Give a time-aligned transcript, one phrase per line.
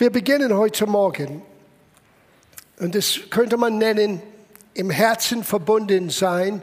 [0.00, 1.42] Wir beginnen heute Morgen
[2.78, 4.22] und das könnte man nennen,
[4.72, 6.62] im Herzen verbunden sein,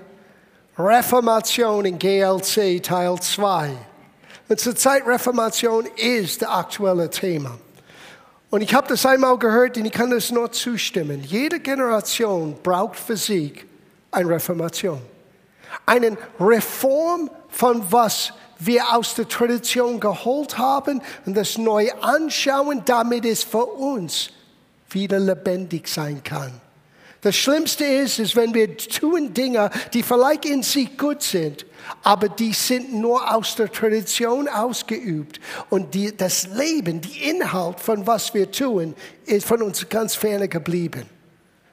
[0.75, 3.69] Reformation in GLC Teil 2.
[4.49, 7.59] Und zur Zeit Reformation ist das aktuelle Thema.
[8.49, 11.21] Und ich habe das einmal gehört und ich kann das nur zustimmen.
[11.23, 13.67] Jede Generation braucht für sich
[14.09, 14.99] eine Reformation.
[15.85, 23.25] Eine Reform von was wir aus der Tradition geholt haben und das neu anschauen, damit
[23.25, 24.29] es für uns
[24.89, 26.53] wieder lebendig sein kann.
[27.21, 31.65] Das Schlimmste ist, ist, wenn wir tun Dinge, die vielleicht in sich gut sind,
[32.03, 35.39] aber die sind nur aus der Tradition ausgeübt.
[35.69, 38.93] Und die, das Leben, die Inhalt von was wir tun,
[39.25, 41.16] ist von uns ganz ferne geblieben.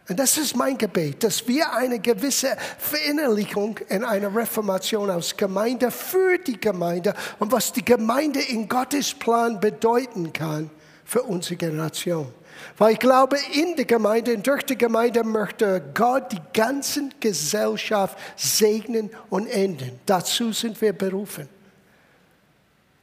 [0.07, 5.91] Und das ist mein Gebet, dass wir eine gewisse Verinnerlichung in einer Reformation aus Gemeinde
[5.91, 10.69] für die Gemeinde und was die Gemeinde in Gottes Plan bedeuten kann
[11.07, 12.31] für unsere Generation.
[12.77, 19.11] Weil ich glaube, in der Gemeinde, durch die Gemeinde möchte Gott die ganze Gesellschaft segnen
[19.31, 19.99] und enden.
[20.05, 21.49] Dazu sind wir berufen.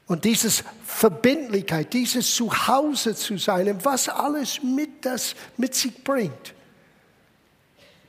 [0.06, 6.54] Und dieses Verbindlichkeit, dieses Zuhause zu sein, was alles mit, das mit sich bringt.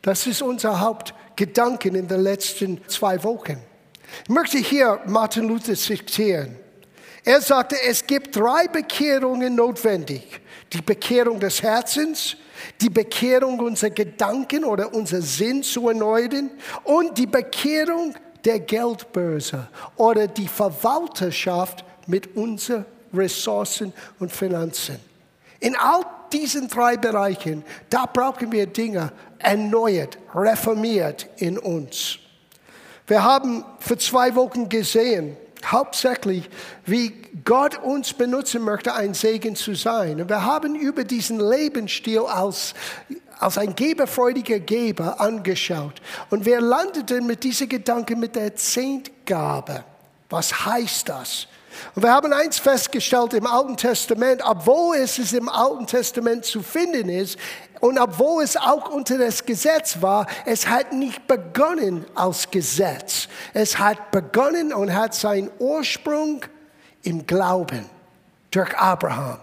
[0.03, 3.59] Das ist unser Hauptgedanke in den letzten zwei Wochen.
[4.25, 6.57] Ich möchte hier Martin Luther zitieren.
[7.25, 10.41] Er sagte, es gibt drei Bekehrungen notwendig.
[10.73, 12.37] Die Bekehrung des Herzens,
[12.81, 16.51] die Bekehrung unserer Gedanken oder unser Sinn zu erneuern
[16.83, 18.15] und die Bekehrung
[18.45, 24.99] der Geldbörse oder die Verwalterschaft mit unseren Ressourcen und Finanzen.
[25.61, 32.19] In all diesen drei Bereichen, da brauchen wir Dinge erneuert, reformiert in uns.
[33.07, 36.49] Wir haben für zwei Wochen gesehen, hauptsächlich,
[36.87, 37.13] wie
[37.45, 40.21] Gott uns benutzen möchte, ein Segen zu sein.
[40.21, 42.75] Und wir haben über diesen Lebensstil als,
[43.39, 46.01] als ein geberfreudiger Geber angeschaut.
[46.31, 49.85] Und wir landeten mit diesem Gedanken mit der Zehntgabe.
[50.31, 51.47] Was heißt das?
[51.95, 57.09] Und wir haben eins festgestellt im Alten Testament, obwohl es im Alten Testament zu finden
[57.09, 57.39] ist,
[57.83, 63.27] und obwohl es auch unter das Gesetz war, es hat nicht begonnen als Gesetz.
[63.55, 66.45] Es hat begonnen und hat seinen Ursprung
[67.03, 67.85] im Glauben
[68.53, 69.39] durch Abraham.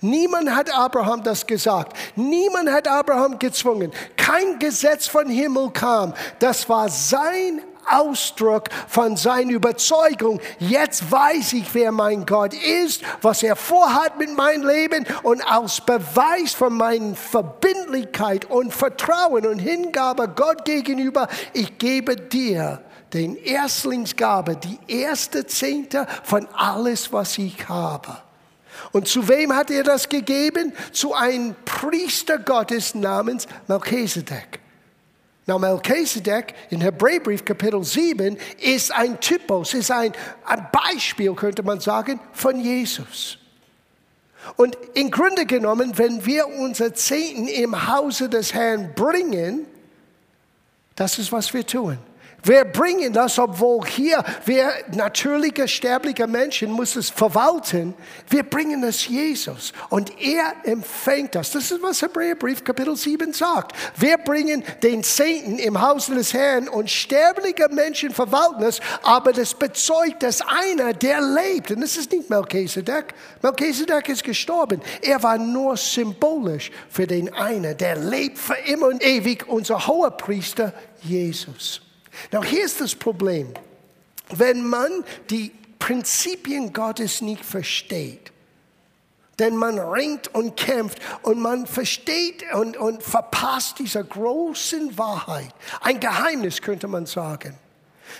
[0.00, 1.94] Niemand hat Abraham das gesagt.
[2.16, 3.92] Niemand hat Abraham gezwungen.
[4.16, 6.14] Kein Gesetz von Himmel kam.
[6.38, 10.40] Das war sein Ausdruck von seiner Überzeugung.
[10.58, 15.80] Jetzt weiß ich, wer mein Gott ist, was er vorhat mit meinem Leben und als
[15.80, 22.82] Beweis von meiner Verbindlichkeit und Vertrauen und Hingabe Gott gegenüber, ich gebe dir
[23.12, 28.16] den Erstlingsgabe, die erste Zehnte von alles, was ich habe.
[28.92, 30.72] Und zu wem hat er das gegeben?
[30.92, 34.61] Zu einem Priester Gottes namens Melchizedek.
[35.46, 40.12] Now, Melchizedek in Hebräerbrief Kapitel 7 ist ein Typus, ist ein,
[40.44, 43.38] ein Beispiel, könnte man sagen, von Jesus.
[44.56, 49.66] Und im Grunde genommen, wenn wir unser Zehnten im Hause des Herrn bringen,
[50.94, 51.98] das ist, was wir tun.
[52.44, 57.94] Wir bringen das, obwohl hier wir natürliche, sterbliche Menschen muss es verwalten.
[58.28, 61.52] Wir bringen es Jesus und er empfängt das.
[61.52, 63.76] Das ist, was Hebräerbrief Kapitel 7 sagt.
[63.96, 69.54] Wir bringen den Zehnten im Haus des Herrn und sterbliche Menschen verwalten es, aber das
[69.54, 73.14] bezeugt, dass einer, der lebt, und das ist nicht Melchizedek.
[73.40, 74.80] Melchizedek ist gestorben.
[75.00, 80.10] Er war nur symbolisch für den einen, der lebt für immer und ewig, unser hoher
[80.10, 80.72] Priester
[81.02, 81.80] Jesus.
[82.30, 83.52] Now, hier ist das Problem.
[84.28, 88.32] Wenn man die Prinzipien Gottes nicht versteht,
[89.38, 95.52] denn man ringt und kämpft und man versteht und, und verpasst diese großen Wahrheit.
[95.80, 97.58] Ein Geheimnis könnte man sagen.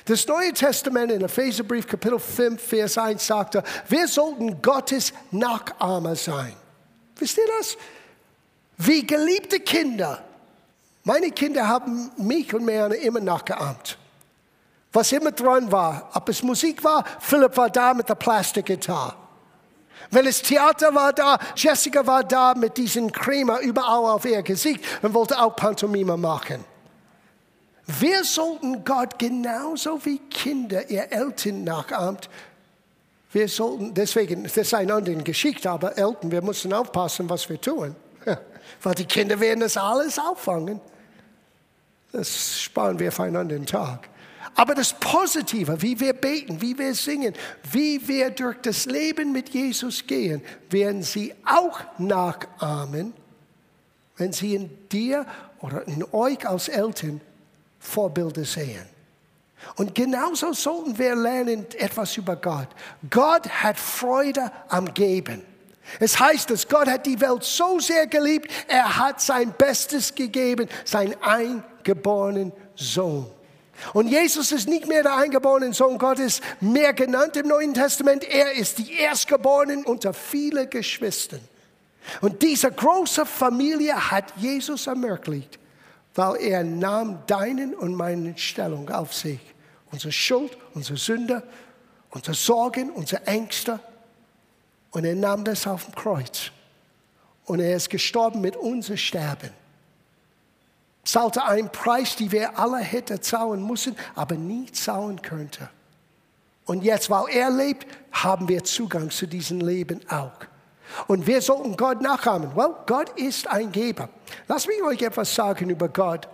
[0.07, 6.55] Das Neue Testament in Epheserbrief Kapitel 5, Vers 1 sagte, wir sollten Gottes Nachahmer sein.
[7.17, 7.77] Wisst ihr das?
[8.79, 10.25] Wie geliebte Kinder
[11.05, 13.99] meine Kinder haben mich und Marianne immer nachgeahmt.
[14.93, 19.15] Was immer dran war, ob es Musik war, Philipp war da mit der Plastikgitarre.
[20.11, 24.85] Wenn es Theater war da, Jessica war da mit diesem Crema überall auf ihr Gesicht
[25.01, 26.65] und wollte auch Pantomime machen.
[27.87, 32.29] Wir sollten Gott genauso wie Kinder ihr Eltern nachahmt.
[33.33, 37.61] Wir sollten, deswegen, das ist eine andere Geschichte, aber Eltern, wir müssen aufpassen, was wir
[37.61, 37.97] tun.
[38.83, 40.81] Weil die Kinder werden das alles auffangen.
[42.13, 44.09] Das sparen wir für einen anderen Tag.
[44.55, 47.35] Aber das Positive, wie wir beten, wie wir singen,
[47.71, 53.15] wie wir durch das Leben mit Jesus gehen, werden sie auch nachahmen,
[54.17, 55.25] wenn sie in dir
[55.61, 57.21] oder in euch als Eltern
[57.79, 58.87] Vorbilder sehen.
[59.77, 62.69] Und genauso sollten wir lernen etwas über Gott.
[63.09, 65.43] Gott hat Freude am Geben.
[66.01, 70.69] Es heißt, dass Gott hat die Welt so sehr geliebt, er hat sein Bestes gegeben,
[70.85, 73.31] seinen eingeborenen Sohn.
[73.93, 78.25] Und Jesus ist nicht mehr der eingeborene Sohn Gottes, mehr genannt im Neuen Testament.
[78.25, 81.41] Er ist die Erstgeborenen unter viele Geschwistern.
[82.21, 85.59] Und diese große Familie hat Jesus ermöglicht,
[86.15, 89.41] weil er nahm deinen und meinen Stellung auf sich.
[89.91, 91.43] Unsere Schuld, unsere Sünde,
[92.11, 93.81] unsere Sorgen, unsere Ängste.
[94.93, 96.51] Und er nahm das auf dem Kreuz.
[97.45, 99.51] Und er ist gestorben mit unserem Sterben.
[101.05, 105.69] Zahlte einen Preis, den wir alle hätten zahlen müssen, aber nie zahlen könnten.
[106.65, 110.47] Und jetzt, weil er lebt, haben wir Zugang zu diesem Leben auch.
[111.09, 112.55] Und wir sollten Gott nachahmen.
[112.55, 114.09] Well, Gott ist ein Geber.
[114.47, 116.29] Lass mich euch etwas sagen über Gott.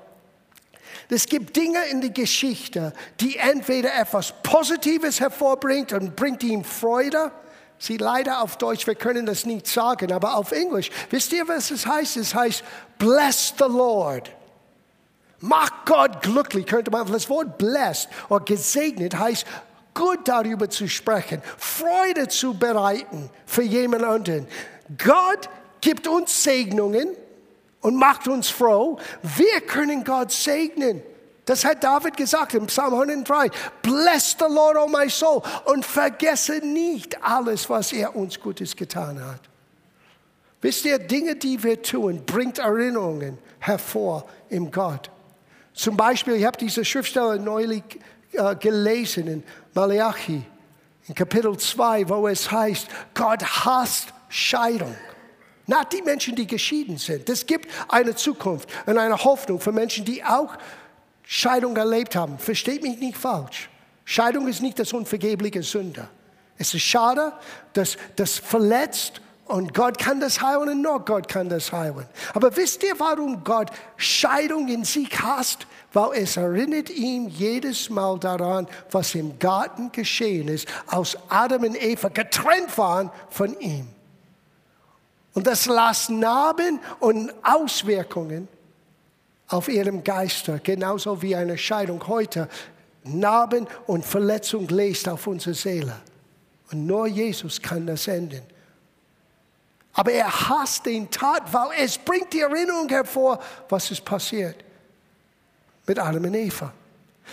[1.08, 7.32] Es gibt Dinge in der Geschichte, die entweder etwas Positives hervorbringt und bringt ihm Freude.
[7.78, 10.90] Sie leider auf Deutsch, wir können das nicht sagen, aber auf Englisch.
[11.10, 12.16] Wisst ihr, was es heißt?
[12.16, 12.64] Es heißt,
[12.98, 14.30] bless the Lord.
[15.40, 17.10] Mach Gott glücklich, könnte man.
[17.10, 19.46] Das Wort blessed oder gesegnet heißt,
[19.94, 24.48] gut darüber zu sprechen, Freude zu bereiten für jemand anderen.
[25.04, 25.48] Gott
[25.80, 27.08] gibt uns Segnungen
[27.80, 28.98] und macht uns froh.
[29.22, 31.02] Wir können Gott segnen.
[31.48, 33.48] Das hat David gesagt im Psalm 103.
[33.80, 35.40] Bless the Lord, oh my soul.
[35.64, 39.40] Und vergesse nicht alles, was er uns Gutes getan hat.
[40.60, 45.10] Wisst ihr, Dinge, die wir tun, bringt Erinnerungen hervor im Gott.
[45.72, 47.98] Zum Beispiel, ich habe diese Schriftstelle neulich
[48.32, 49.42] äh, gelesen in
[49.72, 50.42] Malachi,
[51.06, 54.94] in Kapitel 2, wo es heißt, Gott hasst Scheidung.
[55.64, 57.26] Nicht die Menschen, die geschieden sind.
[57.30, 60.54] Es gibt eine Zukunft und eine Hoffnung für Menschen, die auch
[61.30, 62.38] Scheidung erlebt haben.
[62.38, 63.68] Versteht mich nicht falsch.
[64.06, 66.08] Scheidung ist nicht das unvergebliche Sünde.
[66.56, 67.34] Es ist schade,
[67.74, 72.06] dass das verletzt und Gott kann das heilen und nur Gott kann das heilen.
[72.32, 75.66] Aber wisst ihr, warum Gott Scheidung in sich hasst?
[75.92, 81.82] Weil es erinnert ihn jedes Mal daran, was im Garten geschehen ist, als Adam und
[81.82, 83.86] Eva getrennt waren von ihm.
[85.34, 88.48] Und das lässt Narben und Auswirkungen
[89.48, 92.48] auf ihrem Geister, genauso wie eine Scheidung heute
[93.04, 95.94] Narben und Verletzung lässt auf unsere Seele.
[96.70, 98.42] Und nur Jesus kann das enden.
[99.94, 104.56] Aber er hasst den Tat, weil es bringt die Erinnerung hervor, was ist passiert
[105.86, 106.72] mit Adam und Eva.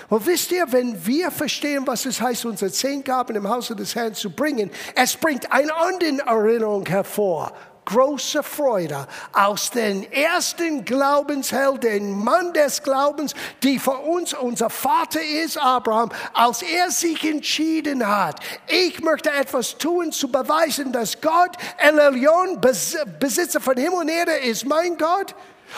[0.09, 3.95] Und wisst ihr, wenn wir verstehen, was es heißt, unsere zehn Gaben im Hause des
[3.95, 7.51] Herrn zu bringen, es bringt eine andere Erinnerung hervor,
[7.86, 13.34] große Freude aus den ersten Glaubensheld, den Mann des Glaubens,
[13.64, 19.78] die für uns unser Vater ist, Abraham, als er sich entschieden hat, ich möchte etwas
[19.78, 25.36] tun, zu beweisen, dass Gott, El Elyon, Besitzer von Himmel und Erde ist, mein Gott.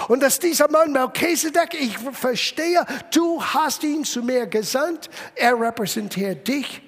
[0.07, 6.48] Und dass dieser Mann Melchizedek, ich verstehe, du hast ihn zu mir gesandt, er repräsentiert
[6.48, 6.81] dich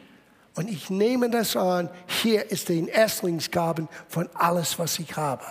[0.59, 5.45] und ich nehme das an, hier ist den Erstlingsgaben von alles, was ich habe.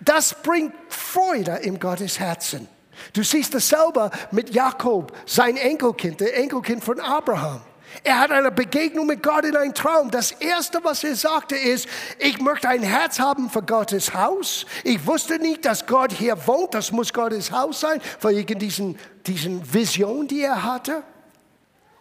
[0.00, 2.66] Das bringt Freude im Gottes Herzen.
[3.12, 7.60] Du siehst das selber mit Jakob, sein Enkelkind, der Enkelkind von Abraham.
[8.02, 10.10] Er hat eine Begegnung mit Gott in einem Traum.
[10.10, 11.86] Das Erste, was er sagte, ist,
[12.18, 14.64] ich möchte ein Herz haben für Gottes Haus.
[14.84, 16.72] Ich wusste nicht, dass Gott hier wohnt.
[16.72, 21.02] Das muss Gottes Haus sein, wegen diesen, diesen Vision, die er hatte.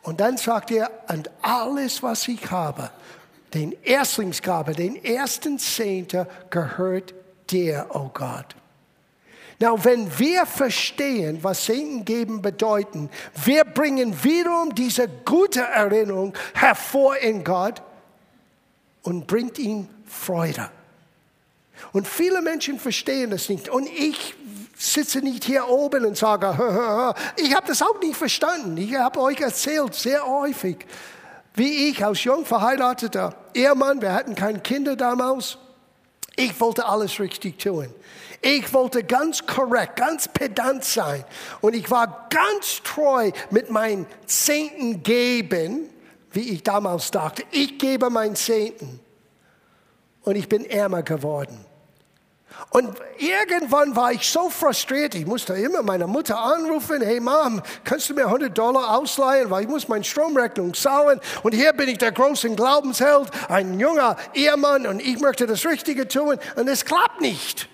[0.01, 2.89] Und dann sagt er, und alles, was ich habe,
[3.53, 7.13] den Erstlingsgabe, den ersten Zehnter gehört
[7.49, 8.55] dir, oh Gott.
[9.61, 13.09] Now, wenn wir verstehen, was Zehnten geben bedeuten,
[13.43, 17.81] wir bringen wiederum diese gute Erinnerung hervor in Gott
[19.03, 20.69] und bringt ihm Freude.
[21.91, 23.67] Und viele Menschen verstehen das nicht.
[23.67, 24.35] Und ich
[24.79, 26.47] sitze nicht hier oben und sage,
[27.35, 28.77] ich habe das auch nicht verstanden.
[28.77, 30.85] Ich habe euch erzählt, sehr häufig,
[31.53, 35.57] wie ich als jung verheirateter Ehemann, wir hatten keine Kinder damals,
[36.37, 37.93] ich wollte alles richtig tun.
[38.41, 41.25] Ich wollte ganz korrekt, ganz pedant sein.
[41.59, 45.89] Und ich war ganz treu mit meinen Zehnten geben,
[46.31, 47.43] wie ich damals dachte.
[47.51, 49.01] Ich gebe meinen Zehnten.
[50.21, 51.65] Und ich bin ärmer geworden.
[52.69, 58.09] Und irgendwann war ich so frustriert, ich musste immer meine Mutter anrufen, hey Mom, kannst
[58.09, 61.19] du mir 100 Dollar ausleihen, weil ich muss meine Stromrechnung zahlen.
[61.41, 66.07] Und hier bin ich der große Glaubensheld, ein junger Ehemann und ich möchte das Richtige
[66.07, 67.67] tun und es klappt nicht.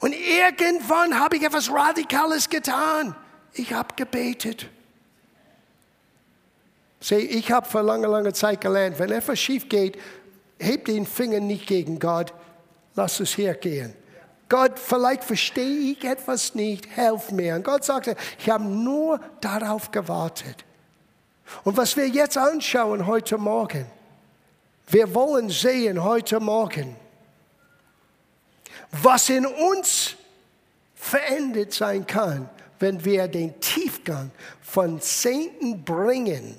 [0.00, 3.16] Und irgendwann habe ich etwas Radikales getan.
[3.54, 4.68] Ich habe gebetet.
[7.00, 9.98] Sieh, ich habe vor langer, langer Zeit gelernt, wenn etwas schief geht,
[10.60, 12.32] heb den Finger nicht gegen Gott,
[12.94, 13.94] lass es hergehen.
[14.52, 17.54] Gott, vielleicht verstehe ich etwas nicht, helf mir.
[17.54, 20.66] Und Gott sagte, ich habe nur darauf gewartet.
[21.64, 23.86] Und was wir jetzt anschauen heute Morgen,
[24.88, 26.96] wir wollen sehen heute Morgen,
[28.90, 30.16] was in uns
[30.96, 34.30] verändert sein kann, wenn wir den Tiefgang
[34.60, 36.58] von Zehnten bringen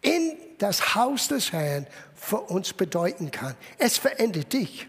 [0.00, 3.56] in das Haus des Herrn für uns bedeuten kann.
[3.76, 4.88] Es verändert dich.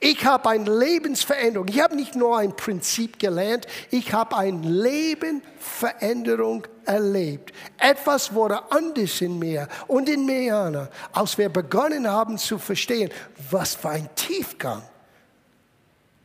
[0.00, 1.68] Ich habe eine Lebensveränderung.
[1.68, 7.52] Ich habe nicht nur ein Prinzip gelernt, ich habe eine Lebensveränderung erlebt.
[7.78, 13.10] Etwas wurde anders in mir und in mir, als wir begonnen haben zu verstehen,
[13.50, 14.82] was für ein Tiefgang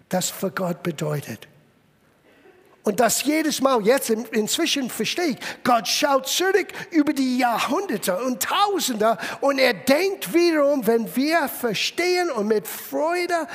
[0.09, 1.47] das für Gott bedeutet.
[2.83, 8.41] Und das jedes Mal, jetzt inzwischen verstehe ich, Gott schaut zurück über die Jahrhunderte und
[8.41, 13.47] Tausende und er denkt wiederum, wenn wir verstehen und mit Freude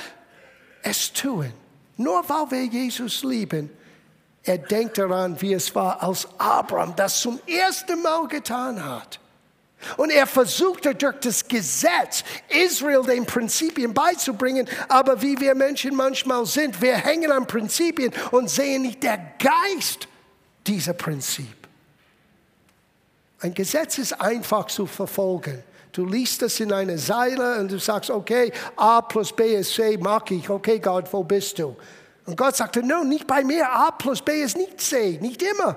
[0.83, 1.53] es tun,
[1.97, 3.71] nur weil wir Jesus lieben,
[4.43, 9.19] er denkt daran, wie es war, als Abraham das zum ersten Mal getan hat.
[9.97, 16.47] Und er versuchte durch das Gesetz Israel den Prinzipien beizubringen, aber wie wir Menschen manchmal
[16.47, 20.09] sind, wir hängen an Prinzipien und sehen nicht der Geist
[20.67, 21.57] dieser Prinzip.
[23.41, 25.63] Ein Gesetz ist einfach zu verfolgen.
[25.93, 29.97] Du liest das in eine Seile und du sagst, okay, A plus B ist C,
[29.97, 30.51] mag ich.
[30.51, 31.77] Okay, Gott, wo bist du?
[32.27, 33.71] Und Gott sagte, no, nicht bei mir.
[33.71, 35.77] A plus B ist nicht C, nicht immer.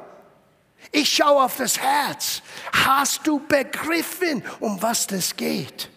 [0.91, 2.41] Ich schaue auf das Herz.
[2.71, 5.89] Hast du begriffen, um was das geht?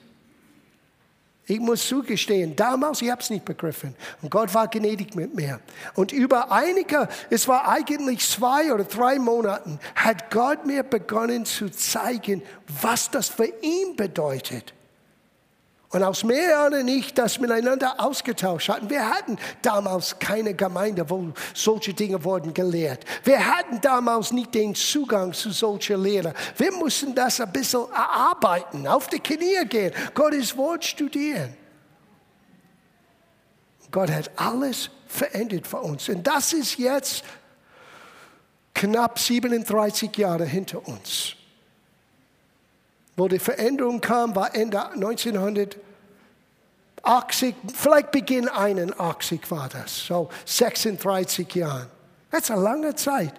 [1.50, 3.96] Ich muss zugestehen, damals, ich habe es nicht begriffen.
[4.22, 5.58] Und Gott war gnädig mit mir.
[5.94, 11.68] Und über einige, es war eigentlich zwei oder drei Monaten, hat Gott mir begonnen zu
[11.68, 12.42] zeigen,
[12.80, 14.74] was das für ihn bedeutet.
[15.92, 18.88] Und aus mehreren nicht das miteinander ausgetauscht hatten.
[18.88, 23.04] Wir hatten damals keine Gemeinde, wo solche Dinge wurden gelehrt.
[23.24, 26.32] Wir hatten damals nicht den Zugang zu solchen Lehren.
[26.56, 31.56] Wir mussten das ein bisschen erarbeiten, auf die Knie gehen, Gottes Wort studieren.
[33.90, 36.08] Gott hat alles verändert für uns.
[36.08, 37.24] Und das ist jetzt
[38.74, 41.34] knapp 37 Jahre hinter uns
[43.20, 51.88] wo die Veränderung kam, war Ende 1980, vielleicht Beginn 81 war das, so 36 Jahre.
[52.30, 53.34] Das ist eine lange Zeit.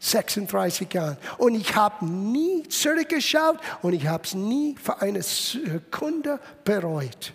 [0.00, 1.18] 36 Jahre.
[1.38, 7.34] Und ich habe nie zurückgeschaut und ich habe es nie für eine Sekunde bereut.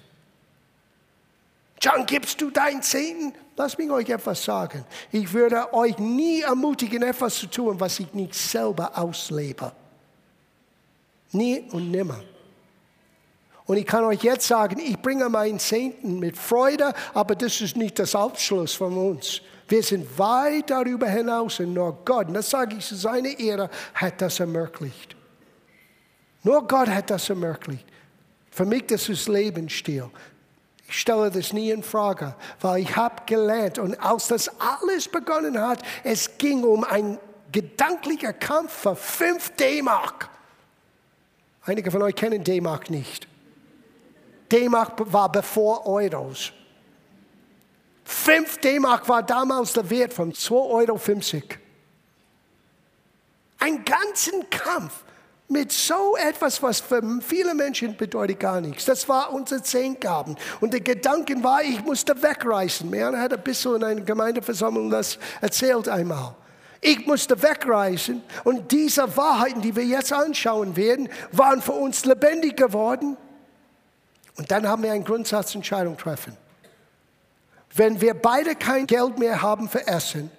[1.80, 3.34] John, gibst du deinen Zehnten?
[3.58, 4.86] Lass mich euch etwas sagen.
[5.12, 9.74] Ich würde euch nie ermutigen, etwas zu tun, was ich nicht selber auslebe.
[11.34, 12.22] Nie und nimmer.
[13.66, 17.78] Und ich kann euch jetzt sagen, ich bringe meinen Zehnten mit Freude, aber das ist
[17.78, 19.42] nicht das Abschluss von uns.
[19.68, 23.70] Wir sind weit darüber hinaus und nur Gott, und das sage ich zu seiner Ehre,
[23.94, 25.16] hat das ermöglicht.
[26.44, 27.86] Nur Gott hat das ermöglicht.
[28.52, 30.10] Für mich das ist Lebensstil.
[30.88, 35.60] Ich stelle das nie in Frage, weil ich habe gelernt und als das alles begonnen
[35.60, 37.18] hat, es ging um einen
[37.52, 40.30] gedanklichen Kampf für 5 D-Mark.
[41.66, 43.28] Einige von euch kennen D-Mark nicht.
[44.52, 46.52] D-Mark war bevor Euros.
[48.04, 51.00] 5 D-Mark war damals der Wert von 2,50 Euro.
[53.60, 55.04] Ein ganzen Kampf
[55.48, 58.86] mit so etwas, was für viele Menschen bedeutet gar nichts.
[58.86, 60.36] Das war unser Zehngaben.
[60.60, 62.90] Und der Gedanke war, ich musste wegreißen.
[62.90, 66.36] Meana hat ein bisschen in einer Gemeindeversammlung das erzählt einmal.
[66.84, 72.58] Ich musste wegreisen und diese Wahrheiten, die wir jetzt anschauen werden, waren für uns lebendig
[72.58, 73.16] geworden.
[74.36, 76.36] Und dann haben wir eine Grundsatzentscheidung treffen.
[77.74, 80.30] Wenn wir beide kein Geld mehr haben für Essen,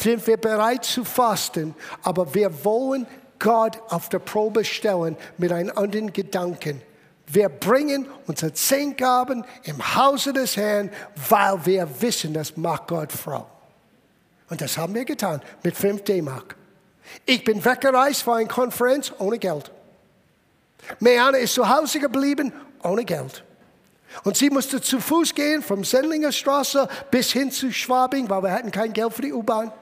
[0.00, 3.06] sind wir bereit zu fasten, aber wir wollen
[3.38, 6.80] Gott auf der Probe stellen mit einem anderen Gedanken.
[7.26, 10.90] Wir bringen unsere Zehngaben im Hause des Herrn,
[11.28, 13.46] weil wir wissen, das macht Gott froh.
[14.50, 16.56] Und das haben wir getan mit 5 D-Mark.
[17.24, 19.70] Ich bin weggereist für eine Konferenz ohne Geld.
[20.98, 22.52] Meana ist zu Hause geblieben
[22.82, 23.44] ohne Geld.
[24.24, 28.52] Und sie musste zu Fuß gehen vom Sendlinger Straße bis hin zu Schwabing, weil wir
[28.52, 29.72] hatten kein Geld für die U-Bahn.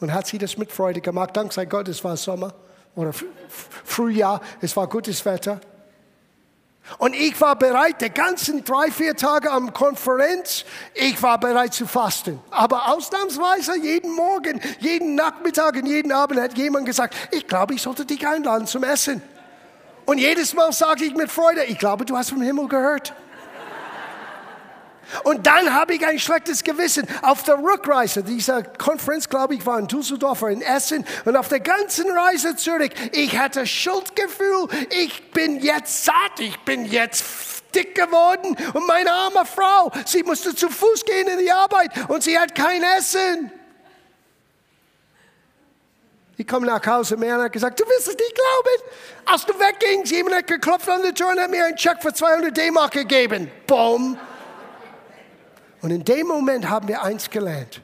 [0.00, 1.36] Und hat sie das mit Freude gemacht.
[1.36, 2.52] Dank sei Gott, es war Sommer
[2.94, 3.12] oder
[3.84, 5.60] Frühjahr, es war gutes Wetter.
[6.98, 10.64] Und ich war bereit, die ganzen drei, vier Tage am Konferenz,
[10.94, 12.40] ich war bereit zu fasten.
[12.50, 17.82] Aber ausnahmsweise jeden Morgen, jeden Nachmittag und jeden Abend hat jemand gesagt, ich glaube, ich
[17.82, 19.20] sollte dich einladen zum Essen.
[20.06, 23.12] Und jedes Mal sage ich mit Freude, ich glaube, du hast vom Himmel gehört.
[25.24, 27.06] Und dann habe ich ein schlechtes Gewissen.
[27.22, 31.04] Auf der Rückreise dieser Konferenz, glaube ich, war in Düsseldorf oder in Essen.
[31.24, 34.68] Und auf der ganzen Reise zurück, ich hatte Schuldgefühl.
[34.90, 36.40] Ich bin jetzt satt.
[36.40, 37.24] Ich bin jetzt
[37.74, 38.56] dick geworden.
[38.72, 42.54] Und meine arme Frau, sie musste zu Fuß gehen in die Arbeit und sie hat
[42.54, 43.52] kein Essen.
[46.38, 48.92] Ich komme nach Hause, und hat gesagt, du wirst es nicht glauben.
[49.24, 52.12] Als du weggingst, jemand hat geklopft an die Tür und hat mir einen Check für
[52.12, 53.50] 200 D-Mark gegeben.
[53.66, 54.18] Boom.
[55.86, 57.80] Und in dem Moment haben wir eins gelernt.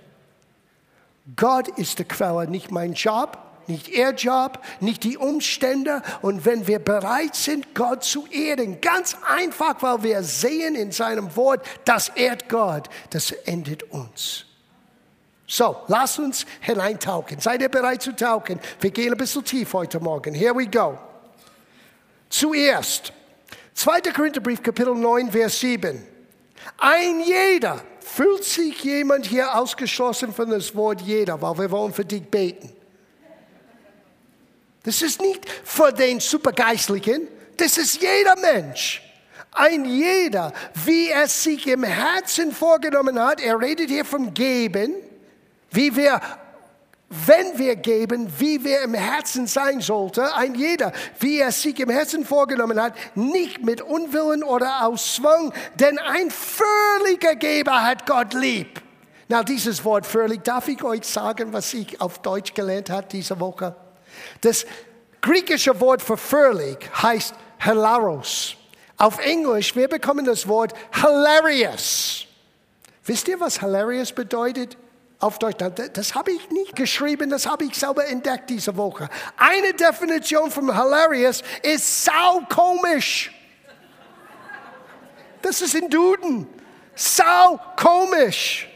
[1.36, 6.02] Gott ist die Quelle, nicht mein Job, nicht ihr Job, nicht die Umstände.
[6.20, 11.36] Und wenn wir bereit sind, Gott zu ehren, ganz einfach, weil wir sehen in seinem
[11.36, 14.46] Wort, das ehrt Gott, das endet uns.
[15.46, 17.38] So, lass uns hineintauchen.
[17.38, 18.58] Seid ihr bereit zu tauchen?
[18.80, 20.34] Wir gehen ein bisschen tief heute Morgen.
[20.34, 20.98] Here we go.
[22.28, 23.12] Zuerst,
[23.74, 24.00] 2.
[24.12, 26.04] Korintherbrief, Kapitel 9, Vers 7.
[26.78, 27.80] Ein jeder,
[28.14, 32.70] fühlt sich jemand hier ausgeschlossen von das Wort jeder, weil wir wollen für dich beten.
[34.82, 39.02] Das ist nicht für den Supergeistlichen, das ist jeder Mensch.
[39.52, 40.52] Ein jeder,
[40.84, 44.94] wie er sich im Herzen vorgenommen hat, er redet hier vom Geben,
[45.70, 46.20] wie wir
[47.26, 51.90] wenn wir geben, wie wir im Herzen sein sollten, ein jeder, wie er sich im
[51.90, 58.32] Herzen vorgenommen hat, nicht mit Unwillen oder aus Zwang, denn ein völliger Geber hat Gott
[58.32, 58.80] lieb.
[59.28, 63.38] Na, dieses Wort völlig, darf ich euch sagen, was ich auf Deutsch gelernt habe diese
[63.38, 63.76] Woche?
[64.40, 64.64] Das
[65.20, 68.56] griechische Wort für völlig heißt hilaros.
[68.96, 72.26] Auf Englisch, wir bekommen das Wort hilarious.
[73.04, 74.76] Wisst ihr, was hilarious bedeutet?
[75.22, 75.64] Auf Deutsch.
[75.92, 79.08] Das habe ich nicht geschrieben, das habe ich selber entdeckt diese Woche.
[79.36, 83.30] Eine Definition von hilarious ist saukomisch.
[85.40, 86.46] Das ist in Duden.
[86.94, 88.68] Saukomisch.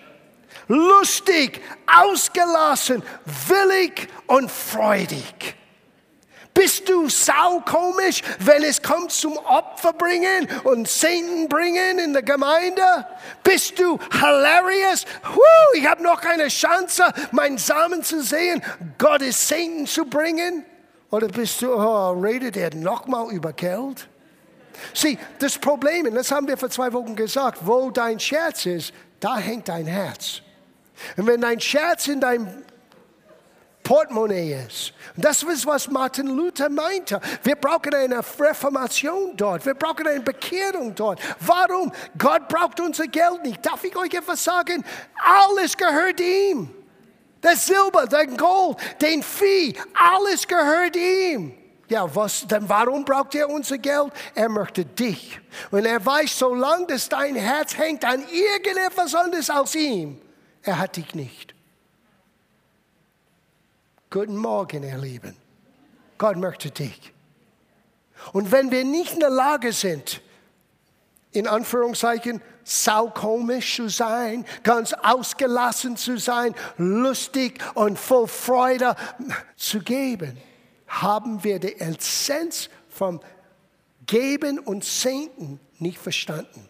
[0.68, 3.02] Lustig, ausgelassen,
[3.46, 5.54] willig und freudig.
[6.56, 13.06] Bist du saukomisch, wenn es kommt zum Opfer bringen und Segen bringen in der Gemeinde?
[13.44, 15.04] Bist du hilarious?
[15.34, 18.62] Huh, ich habe noch keine Chance, meinen Samen zu sehen,
[18.96, 20.64] Gottes Segen zu bringen?
[21.10, 24.08] Oder bist du, oh, redet er nochmal über Geld?
[24.94, 28.94] Sieh, das Problem, und das haben wir vor zwei Wochen gesagt, wo dein Scherz ist,
[29.20, 30.40] da hängt dein Herz.
[31.18, 32.48] Und wenn dein Scherz in deinem
[33.86, 34.92] Portemonnaie ist.
[35.14, 37.20] Und das ist, was Martin Luther meinte.
[37.44, 39.64] Wir brauchen eine Reformation dort.
[39.64, 41.20] Wir brauchen eine Bekehrung dort.
[41.38, 41.92] Warum?
[42.18, 43.64] Gott braucht unser Geld nicht.
[43.64, 44.84] Darf ich euch etwas sagen?
[45.24, 46.68] Alles gehört ihm.
[47.40, 51.54] Das Silber, dein Gold, den Vieh, alles gehört ihm.
[51.88, 54.12] Ja, was, denn warum braucht er unser Geld?
[54.34, 55.40] Er möchte dich.
[55.70, 60.20] Und er weiß, solange das dein Herz hängt an irgendetwas anderes als ihm,
[60.62, 61.55] er hat dich nicht.
[64.10, 65.36] Guten Morgen, ihr Lieben.
[66.16, 67.12] Gott möchte dich.
[68.32, 70.22] Und wenn wir nicht in der Lage sind,
[71.32, 78.96] in Anführungszeichen, saukomisch zu sein, ganz ausgelassen zu sein, lustig und voll Freude
[79.56, 80.38] zu geben,
[80.86, 83.20] haben wir die Essenz vom
[84.06, 86.68] Geben und Senden nicht verstanden.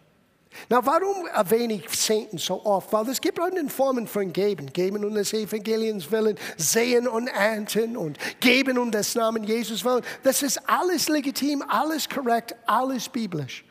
[0.68, 2.92] Na, warum erwähne ich Zehnten so oft?
[2.92, 4.72] Weil es gibt andere Formen von Geben.
[4.72, 10.02] Geben um des Evangeliums willen, sehen und ernten und geben um des Namen Jesus willen.
[10.22, 13.64] Das ist alles legitim, alles korrekt, alles biblisch.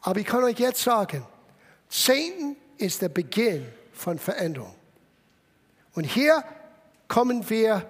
[0.00, 1.24] Aber ich kann euch jetzt sagen,
[1.88, 4.74] Zehnten ist der Beginn von Veränderung.
[5.94, 6.44] Und hier
[7.08, 7.84] kommen wir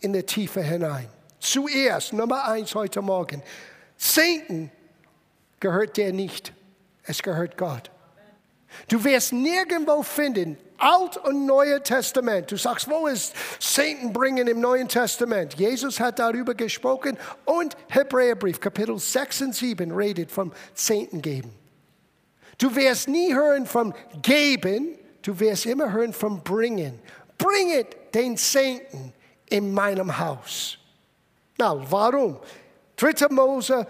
[0.00, 1.08] in die Tiefe hinein.
[1.40, 3.42] Zuerst, Nummer eins heute Morgen.
[3.96, 4.70] Zehnten
[5.60, 6.52] gehört dir nicht
[7.08, 7.90] es gehört Gott.
[8.88, 12.50] Du wirst nirgendwo finden, Alt und Neue Testament.
[12.50, 15.54] Du sagst, wo ist Satan bringen im Neuen Testament?
[15.54, 21.52] Jesus hat darüber gesprochen und Hebräerbrief, Kapitel 6 und 7 redet vom Zehnten geben.
[22.58, 27.00] Du wirst nie hören vom Geben, du wirst immer hören vom Bringen.
[27.38, 29.12] Bringet den Zehnten
[29.48, 30.78] in meinem Haus.
[31.56, 32.38] Na, warum?
[32.96, 33.28] 3.
[33.30, 33.86] Mose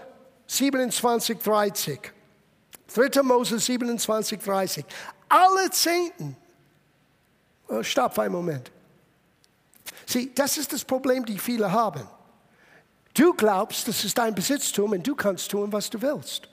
[0.46, 2.12] 27, 30.
[2.94, 3.22] 3.
[3.22, 4.84] Mose 27, 30.
[5.28, 6.36] Alle Zehnten.
[7.68, 8.70] Oh, stopp einen Moment.
[10.06, 12.08] Sieh, das ist das Problem, die viele haben.
[13.12, 16.48] Du glaubst, das ist dein Besitztum und du kannst tun, was du willst.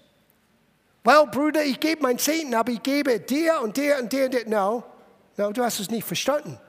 [1.03, 4.33] Well, Bruder, ich gebe mein Zehnten, aber ich gebe dir und dir und dir und
[4.33, 4.49] dir.
[4.49, 4.83] No,
[5.37, 6.59] no, du hast es nicht verstanden.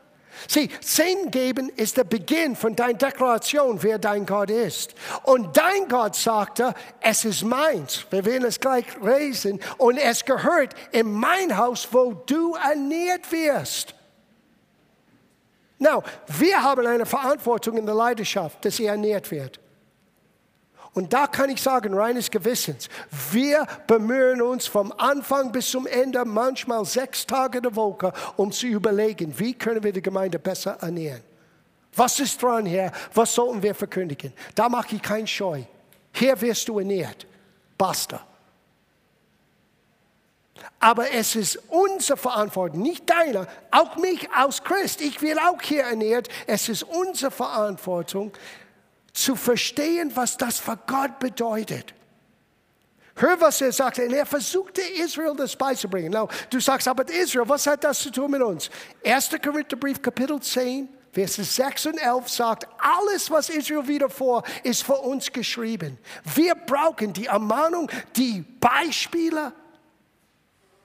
[0.48, 4.94] Sieh, Zehnten geben ist der Beginn von deiner Deklaration, wer dein Gott ist.
[5.24, 8.06] Und dein Gott sagte, es ist meins.
[8.10, 9.60] Wir werden es gleich lesen.
[9.78, 13.94] Und es gehört in mein Haus, wo du ernährt wirst.
[15.78, 19.60] Now, wir haben eine Verantwortung in der Leidenschaft, dass sie ernährt wird.
[20.96, 22.88] Und da kann ich sagen, reines Gewissens,
[23.30, 28.66] wir bemühen uns vom Anfang bis zum Ende, manchmal sechs Tage der Woche, um zu
[28.66, 31.20] überlegen, wie können wir die Gemeinde besser ernähren.
[31.94, 32.92] Was ist dran hier?
[33.12, 34.32] Was sollten wir verkündigen?
[34.54, 35.64] Da mache ich keinen Scheu.
[36.14, 37.26] Hier wirst du ernährt.
[37.76, 38.26] Basta.
[40.80, 45.02] Aber es ist unsere Verantwortung, nicht deiner, auch mich als Christ.
[45.02, 46.30] Ich will auch hier ernährt.
[46.46, 48.32] Es ist unsere Verantwortung,
[49.16, 51.94] zu verstehen, was das für Gott bedeutet.
[53.16, 53.98] Hör, was er sagt.
[53.98, 56.12] Und er versuchte Israel das beizubringen.
[56.12, 58.68] Now, du sagst, aber Israel, was hat das zu tun mit uns?
[59.02, 59.30] 1.
[59.42, 64.98] Korintherbrief, Kapitel 10, Verse 6 und 11 sagt, alles, was Israel wieder vor, ist für
[64.98, 65.96] uns geschrieben.
[66.34, 69.50] Wir brauchen die Ermahnung, die Beispiele,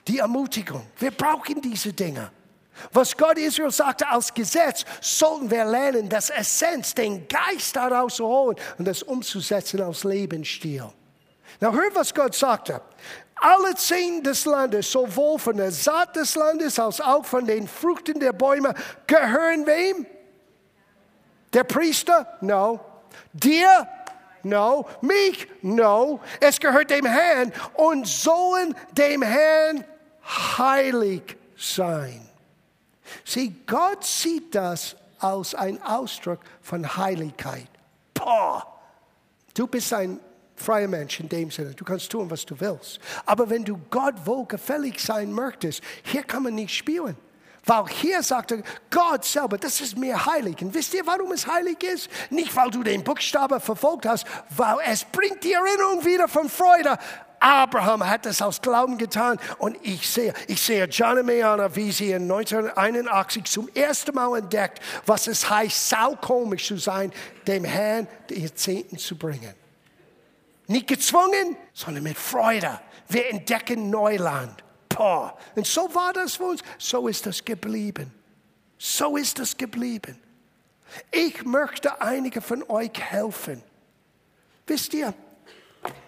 [0.08, 0.86] die Ermutigung.
[0.98, 2.30] Wir brauchen diese Dinge.
[2.92, 8.26] Was Gott Israel sagte als Gesetz, sollten wir lernen, das Essenz, den Geist daraus zu
[8.26, 10.90] holen und das umzusetzen als Lebensstil.
[11.60, 12.80] Na, hör, was Gott sagte.
[13.36, 18.20] Alle zehn des Landes, sowohl von der Saat des Landes als auch von den Früchten
[18.20, 18.74] der Bäume,
[19.06, 20.06] gehören wem?
[21.52, 22.38] Der Priester?
[22.40, 22.80] No.
[23.32, 23.86] Dir?
[24.42, 24.86] No.
[25.00, 25.48] Mich?
[25.60, 26.20] No.
[26.40, 29.84] Es gehört dem Herrn und sollen dem Herrn
[30.56, 32.31] heilig sein.
[33.24, 37.68] Sieh, Gott sieht das als ein Ausdruck von Heiligkeit.
[38.14, 38.66] Boah,
[39.54, 40.20] du bist ein
[40.56, 41.74] freier Mensch in dem Sinne.
[41.74, 43.00] Du kannst tun, was du willst.
[43.26, 47.16] Aber wenn du Gott wohlgefällig sein möchtest, hier kann man nicht spielen.
[47.64, 50.60] Weil hier sagt er, Gott selber, das ist mir heilig.
[50.62, 52.08] Und wisst ihr, warum es heilig ist?
[52.30, 56.98] Nicht, weil du den Buchstaben verfolgt hast, weil es bringt die Erinnerung wieder von Freude
[57.42, 59.38] Abraham hat das aus Glauben getan.
[59.58, 64.80] Und ich sehe, ich sehe John Mayana, wie sie in 1981 zum ersten Mal entdeckt,
[65.06, 67.12] was es heißt, saukomisch zu sein,
[67.48, 69.54] dem Herrn die Zehnten zu bringen.
[70.68, 72.80] Nicht gezwungen, sondern mit Freude.
[73.08, 74.62] Wir entdecken Neuland.
[74.88, 75.36] Boah.
[75.56, 76.62] Und so war das für uns.
[76.78, 78.12] So ist das geblieben.
[78.78, 80.16] So ist das geblieben.
[81.10, 83.62] Ich möchte einige von euch helfen.
[84.66, 85.12] Wisst ihr,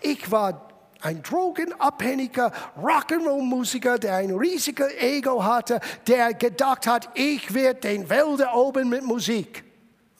[0.01, 0.74] ich war
[1.05, 8.41] ein drogenabhängiger Rock'n'Roll-Musiker, der ein riesiges Ego hatte, der gedacht hat, ich werde den Welt
[8.41, 9.65] erobern mit Musik.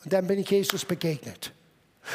[0.03, 1.51] Und dann bin ich Jesus begegnet.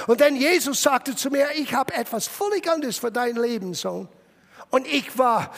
[0.06, 4.06] Und dann Jesus sagte zu mir, ich habe etwas völlig anderes für dein Leben, Sohn.
[4.70, 5.52] Und ich war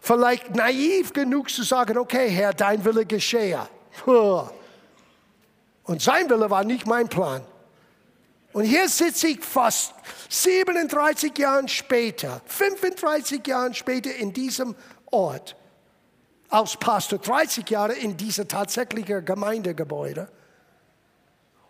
[0.00, 3.60] vielleicht naiv genug zu sagen, okay, Herr, dein Wille geschehe.
[4.04, 7.42] Und sein Wille war nicht mein Plan.
[8.52, 9.94] Und hier sitze ich fast
[10.28, 14.74] 37 Jahre später, 35 Jahre später in diesem
[15.10, 15.56] Ort,
[16.48, 20.28] als Pastor, 30 Jahre in dieser tatsächlichen Gemeindegebäude.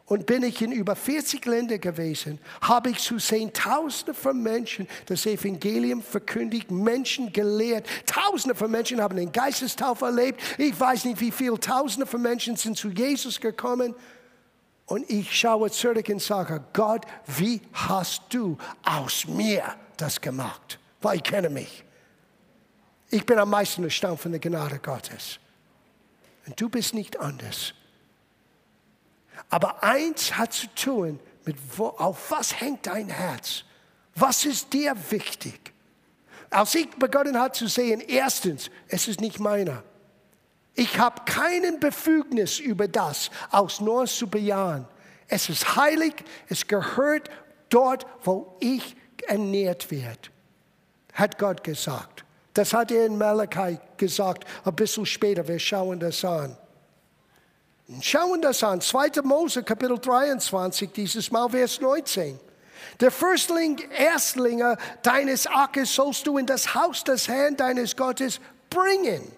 [0.07, 4.87] Und bin ich in über 40 Ländern gewesen, habe ich zu sehen, Tausende von Menschen
[5.07, 7.89] das Evangelium verkündigt, Menschen gelehrt.
[8.07, 10.41] Tausende von Menschen haben den Geistestaufe erlebt.
[10.59, 13.97] Ich weiß nicht, wie viele Tausende von Menschen sind zu Jesus gekommen.
[14.87, 20.79] Und ich schaue zurück und sage, Gott, wie hast du aus mir das gemacht?
[21.01, 21.85] Weil ich kenne mich.
[23.11, 25.39] Ich bin am meisten erstaunt von der Gnade Gottes.
[26.47, 27.75] Und du bist nicht anders.
[29.51, 33.65] Aber eins hat zu tun mit, wo, auf was hängt dein Herz?
[34.15, 35.73] Was ist dir wichtig?
[36.51, 39.83] Als ich begonnen habe zu sehen, erstens, es ist nicht meiner.
[40.77, 44.87] Ich habe keinen Befugnis über das, aus nur zu bejahen.
[45.27, 46.15] Es ist heilig,
[46.49, 47.31] es gehört
[47.71, 48.95] dort, wo ich
[49.27, 50.29] ernährt werde,
[51.15, 52.25] hat Gott gesagt.
[52.53, 55.49] Das hat er in Malachi gesagt, ein bisschen später.
[55.49, 56.57] Wir schauen das an.
[58.01, 58.81] Schauen das an.
[58.81, 59.23] 2.
[59.25, 62.39] Mose, Kapitel 23, dieses Mal Vers 19.
[63.01, 69.36] Der Firstling, Erstlinge deines Ackers sollst du in das Haus des Herrn deines Gottes bringen.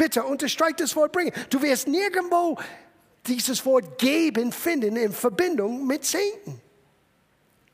[0.00, 1.30] Bitte unterstreich das Wort bringen.
[1.50, 2.58] Du wirst nirgendwo
[3.26, 6.58] dieses Wort geben finden in Verbindung mit Zehnten.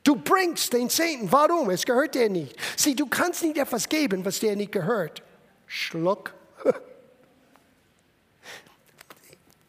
[0.03, 1.31] Du bringst den Zehnten.
[1.31, 1.71] Warum?
[1.71, 2.57] Es gehört dir nicht.
[2.77, 5.23] Sieh, du kannst nicht etwas geben, was dir nicht gehört.
[5.67, 6.35] Schluck.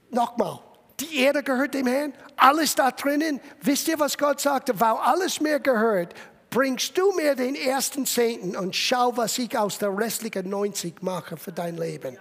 [0.09, 0.59] Nochmal.
[0.99, 2.11] Die Erde gehört dem Herrn.
[2.37, 3.39] Alles da drinnen.
[3.61, 4.79] Wisst ihr, was Gott sagte?
[4.79, 6.15] Weil alles mir gehört,
[6.49, 11.37] bringst du mir den ersten Zehnten und schau, was ich aus der restlichen 90 mache
[11.37, 12.17] für dein Leben.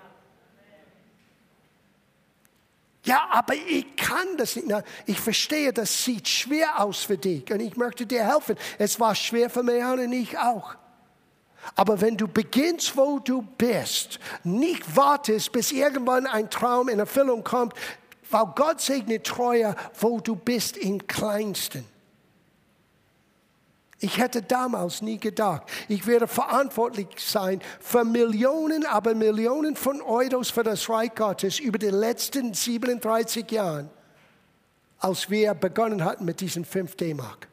[3.07, 4.69] Ja, aber ich kann das nicht.
[5.07, 8.57] Ich verstehe, das sieht schwer aus für dich und ich möchte dir helfen.
[8.79, 10.75] Es war schwer für mich und ich auch.
[11.77, 17.45] Aber wenn du beginnst, wo du bist, nicht wartest, bis irgendwann ein Traum in Erfüllung
[17.45, 17.75] kommt,
[18.31, 21.85] weil Gott segnet Treue, wo du bist im Kleinsten.
[23.99, 30.51] Ich hätte damals nie gedacht, ich werde verantwortlich sein für Millionen, aber Millionen von Euros
[30.51, 33.89] für das Reich Gottes über die letzten 37 Jahre,
[34.99, 37.49] als wir begonnen hatten mit diesen 5 D-Mark.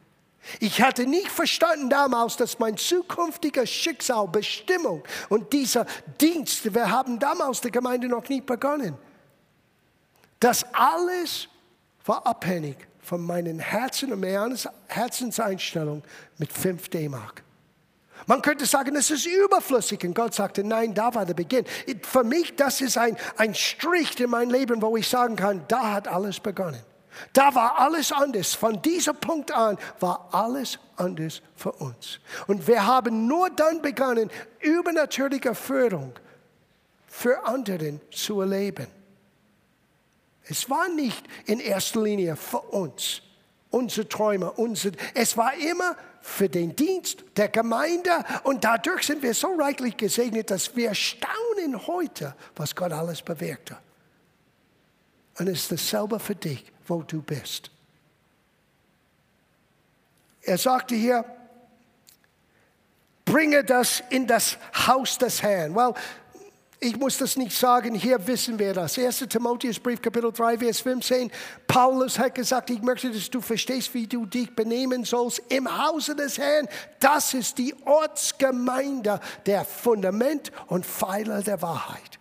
[0.60, 5.86] Ich hatte nicht verstanden damals, dass mein zukünftiger Schicksal, Bestimmung und dieser
[6.20, 8.98] Dienst, wir haben damals die Gemeinde noch nicht begonnen,
[10.40, 11.48] das alles
[12.04, 14.56] war abhängig von meinen Herzen und meiner
[14.88, 16.02] Herzenseinstellung
[16.38, 17.44] mit 5 D-Mark.
[18.26, 20.02] Man könnte sagen, es ist überflüssig.
[20.04, 21.66] Und Gott sagte, nein, da war der Beginn.
[22.02, 25.92] Für mich, das ist ein, ein Strich in meinem Leben, wo ich sagen kann, da
[25.92, 26.80] hat alles begonnen.
[27.32, 28.54] Da war alles anders.
[28.54, 32.18] Von diesem Punkt an war alles anders für uns.
[32.46, 36.14] Und wir haben nur dann begonnen, übernatürliche Führung
[37.06, 38.86] für anderen zu erleben.
[40.48, 43.22] Es war nicht in erster Linie für uns,
[43.70, 48.10] unsere Träume, unsere, es war immer für den Dienst der Gemeinde
[48.44, 53.70] und dadurch sind wir so reichlich gesegnet, dass wir staunen heute, was Gott alles bewirkt
[53.70, 53.82] hat.
[55.38, 57.70] Und es ist dasselbe für dich, wo du bist.
[60.42, 61.24] Er sagte hier,
[63.24, 65.74] bringe das in das Haus des Herrn.
[65.74, 65.94] Well,
[66.80, 68.98] ich muss das nicht sagen, hier wissen wir das.
[68.98, 69.26] 1.
[69.28, 71.30] Timotheusbrief, Kapitel 3, Vers 15.
[71.66, 76.14] Paulus hat gesagt, ich möchte, dass du verstehst, wie du dich benehmen sollst im Hause
[76.14, 76.68] des Herrn.
[77.00, 82.18] Das ist die Ortsgemeinde, der Fundament und Pfeiler der Wahrheit.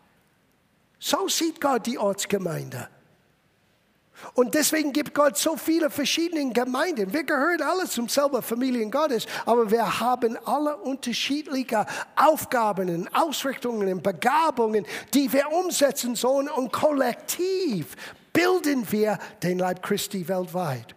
[0.99, 2.87] So sieht Gott die Ortsgemeinde.
[4.33, 7.13] Und deswegen gibt Gott so viele verschiedene Gemeinden.
[7.13, 13.91] Wir gehören alle zum selben Familien Gottes, aber wir haben alle unterschiedliche Aufgaben, und Ausrichtungen,
[13.91, 16.49] und Begabungen, die wir umsetzen sollen.
[16.49, 17.95] Und kollektiv
[18.31, 20.95] bilden wir den Leib Christi weltweit.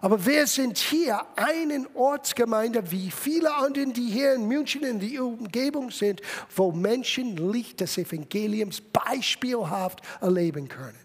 [0.00, 5.24] Aber wir sind hier eine Ortsgemeinde wie viele andere, die hier in München in der
[5.24, 6.20] Umgebung sind,
[6.56, 11.01] wo Menschen Licht des Evangeliums beispielhaft erleben können.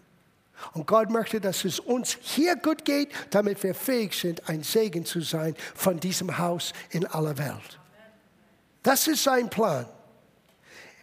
[0.74, 5.04] Und Gott möchte, dass es uns hier gut geht, damit wir fähig sind, ein Segen
[5.04, 7.78] zu sein von diesem Haus in aller Welt.
[8.82, 9.86] Das ist sein Plan.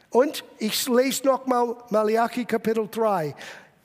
[0.09, 3.35] Und ich lese nochmal Malachi Kapitel 3.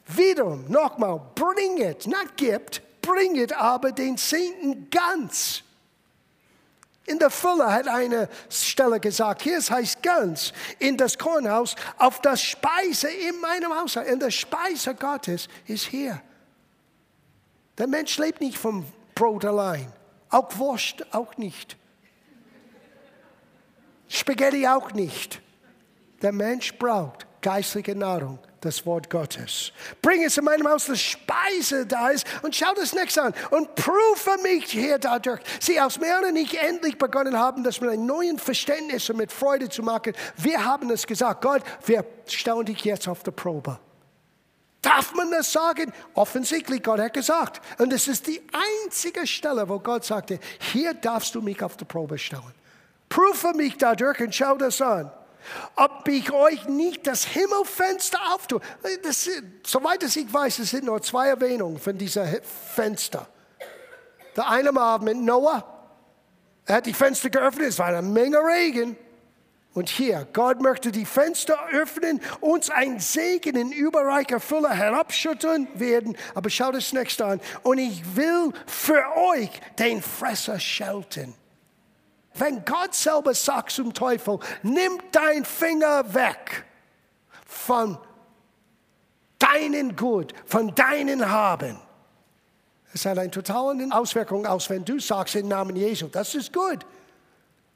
[0.07, 5.63] Wiederum, nochmal, bring it, not gibt, bring it aber den Zehnten ganz.
[7.11, 12.41] In der Fülle hat eine Stelle gesagt, hier heißt ganz, in das Kornhaus, auf das
[12.41, 16.23] Speise in meinem Haus, in der Speise Gottes ist hier.
[17.79, 19.93] Der Mensch lebt nicht vom Brot allein,
[20.29, 21.77] auch Wurst auch nicht.
[24.09, 25.41] Spaghetti auch nicht.
[26.23, 29.73] Der Mensch braucht geistliche Nahrung das Wort Gottes.
[30.03, 33.75] Bring es in meinem Haus, dass Speise da ist und schau das nächste an und
[33.75, 35.41] prüfe mich hier dadurch.
[35.61, 39.69] Sie aus mehreren nicht endlich begonnen haben, das mit einem neuen Verständnis und mit Freude
[39.69, 40.13] zu machen.
[40.37, 43.79] Wir haben es gesagt, Gott, wir stellen dich jetzt auf der Probe.
[44.83, 45.93] Darf man das sagen?
[46.15, 47.61] Offensichtlich, Gott hat gesagt.
[47.79, 48.41] Und es ist die
[48.85, 50.39] einzige Stelle, wo Gott sagte,
[50.73, 52.55] hier darfst du mich auf der Probe stellen.
[53.09, 55.11] Prüfe mich dadurch und schau das an
[55.77, 58.61] ob ich euch nicht das Himmelfenster auftue.
[59.03, 59.29] Das,
[59.65, 62.27] soweit ich weiß, es sind nur zwei Erwähnungen von dieser
[62.75, 63.27] Fenster.
[64.37, 65.65] Der eine Mal mit Noah,
[66.67, 68.97] er hat die Fenster geöffnet, es war eine Menge Regen.
[69.73, 76.17] Und hier, Gott möchte die Fenster öffnen, uns ein Segen in überreicher Fülle herabschütteln werden.
[76.35, 77.41] Aber schaut das nächste an.
[77.63, 81.35] Und ich will für euch den Fresser schelten.
[82.35, 86.65] Wenn Gott selber sagt zum Teufel, nimm dein Finger weg
[87.45, 87.99] von
[89.39, 91.79] deinen Gut, von deinen Haben.
[92.93, 96.85] Es hat eine totale Auswirkung aus, wenn du sagst im Namen Jesu, das ist gut.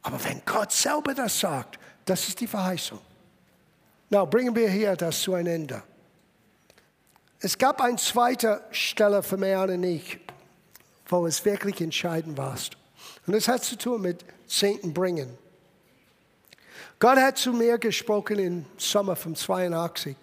[0.02, 3.00] Aber wenn Gott selber das sagt, das ist die Verheißung.
[4.10, 5.82] Na, bringen wir hier das zu einem Ende.
[7.40, 10.18] Es gab eine zweite Stelle für mich und ich,
[11.06, 12.56] wo es wirklich entscheidend war.
[13.26, 14.24] Und das hat zu tun mit
[14.58, 15.36] Zehnten bringen.
[16.98, 20.16] Gott hat zu mir gesprochen im Sommer von 82.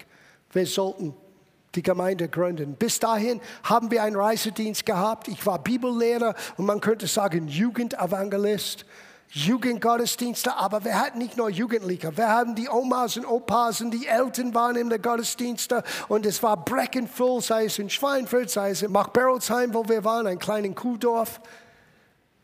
[0.52, 1.14] Wir sollten
[1.74, 2.74] die Gemeinde gründen.
[2.74, 5.28] Bis dahin haben wir einen Reisedienst gehabt.
[5.28, 8.84] Ich war Bibellehrer und man könnte sagen Jugendevangelist.
[9.34, 14.06] Jugendgottesdienste, aber wir hatten nicht nur Jugendliche, wir haben die Omas und Opas und die
[14.06, 18.82] Eltern waren in den Gottesdiensten und es war Breckenfull, sei es in Schweinfurt, sei es
[18.82, 21.40] in Machberolsheim, wo wir waren, ein kleines Kuhdorf.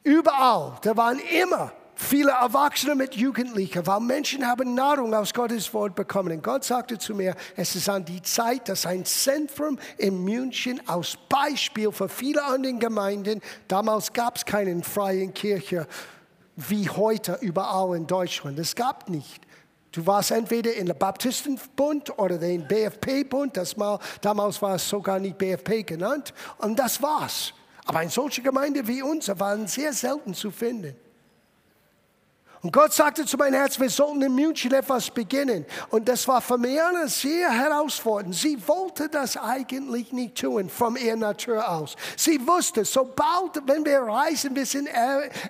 [0.02, 5.96] Überall, da waren immer viele Erwachsene mit Jugendlichen, weil Menschen haben Nahrung aus Gottes Wort
[5.96, 6.32] bekommen.
[6.32, 10.80] Und Gott sagte zu mir, es ist an die Zeit, dass ein Zentrum in München
[10.86, 15.88] als Beispiel für viele anderen Gemeinden, damals gab es keine freien Kirche,
[16.54, 18.58] wie heute überall in Deutschland.
[18.60, 19.42] Es gab nicht.
[19.90, 23.58] Du warst entweder in der Baptistenbund oder den BFP-Bund,
[24.20, 27.52] damals war es sogar nicht BFP genannt, und das war's.
[27.86, 30.94] Aber eine solche Gemeinde wie unsere waren sehr selten zu finden.
[32.60, 35.64] Und Gott sagte zu meinem Herz, wir sollten in München etwas beginnen.
[35.90, 38.34] Und das war für eine sehr herausfordernd.
[38.34, 41.94] Sie wollte das eigentlich nicht tun, von ihrer Natur aus.
[42.16, 44.88] Sie wusste, sobald, wenn wir reisen, wir sind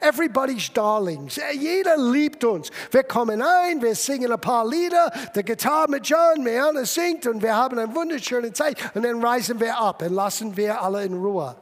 [0.01, 1.41] everybody's darlings.
[1.55, 2.71] Jeder liebt uns.
[2.91, 7.43] Wir kommen ein, wir singen ein paar Lieder, der Gitarre mit John, Meana singt und
[7.43, 8.77] wir haben eine wunderschöne Zeit.
[8.95, 11.57] Und dann reisen wir ab und lassen wir alle in Ruhe.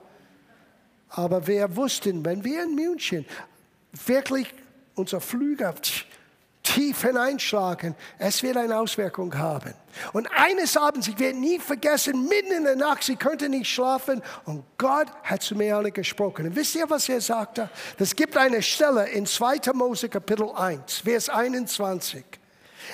[1.11, 3.25] Aber wir wussten, wenn wir in München
[4.07, 4.53] wirklich
[4.97, 5.75] unser Flüger
[6.63, 9.73] tief hineinschlagen, es wird eine Auswirkung haben.
[10.13, 14.21] Und eines Abends, ich werde nie vergessen, mitten in der Nacht, sie könnte nicht schlafen
[14.45, 16.49] und Gott hat zu mir alle gesprochen.
[16.49, 17.71] Und wisst ihr, was er sagte?
[17.99, 19.73] Es gibt eine Stelle in 2.
[19.75, 22.25] Mose Kapitel 1, Vers 21.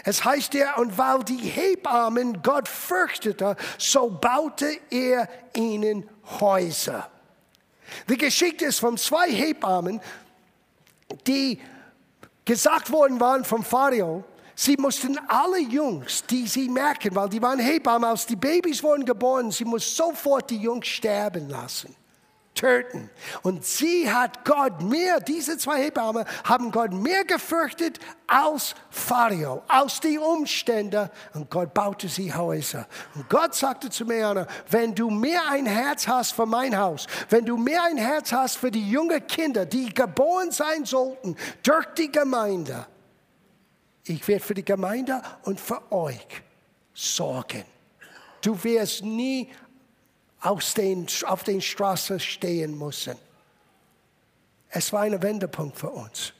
[0.04, 6.08] Es heißt ja, und weil die Hebammen Gott fürchtete, so baute er ihnen
[6.40, 7.10] Häuser.
[8.08, 10.00] Die Geschichte ist von zwei Hebammen,
[11.26, 11.60] die
[12.44, 14.24] gesagt worden waren vom Pharao,
[14.54, 19.04] sie mussten alle Jungs, die sie merken, weil die waren Hebammen, als die Babys wurden
[19.04, 21.94] geboren, sie mussten sofort die Jungs sterben lassen
[22.54, 23.10] töten.
[23.42, 30.00] Und sie hat Gott mehr, diese zwei Hebammen haben Gott mehr gefürchtet als Pharao, als
[30.00, 31.10] die Umstände.
[31.34, 32.86] Und Gott baute sie Häuser.
[33.14, 37.44] Und Gott sagte zu mir, wenn du mehr ein Herz hast für mein Haus, wenn
[37.44, 42.10] du mehr ein Herz hast für die jungen Kinder, die geboren sein sollten durch die
[42.10, 42.86] Gemeinde,
[44.04, 46.26] ich werde für die Gemeinde und für euch
[46.92, 47.64] sorgen.
[48.42, 49.48] Du wirst nie
[50.42, 53.16] aus den, auf den Straßen stehen müssen.
[54.68, 56.32] Es war ein Wendepunkt für uns.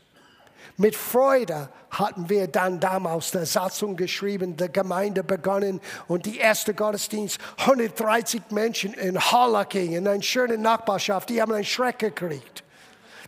[0.76, 6.72] Mit Freude hatten wir dann damals der Satzung geschrieben, der Gemeinde begonnen und die erste
[6.72, 12.64] Gottesdienst, 130 Menschen in Harlacking, in einer schönen Nachbarschaft, die haben einen Schreck gekriegt.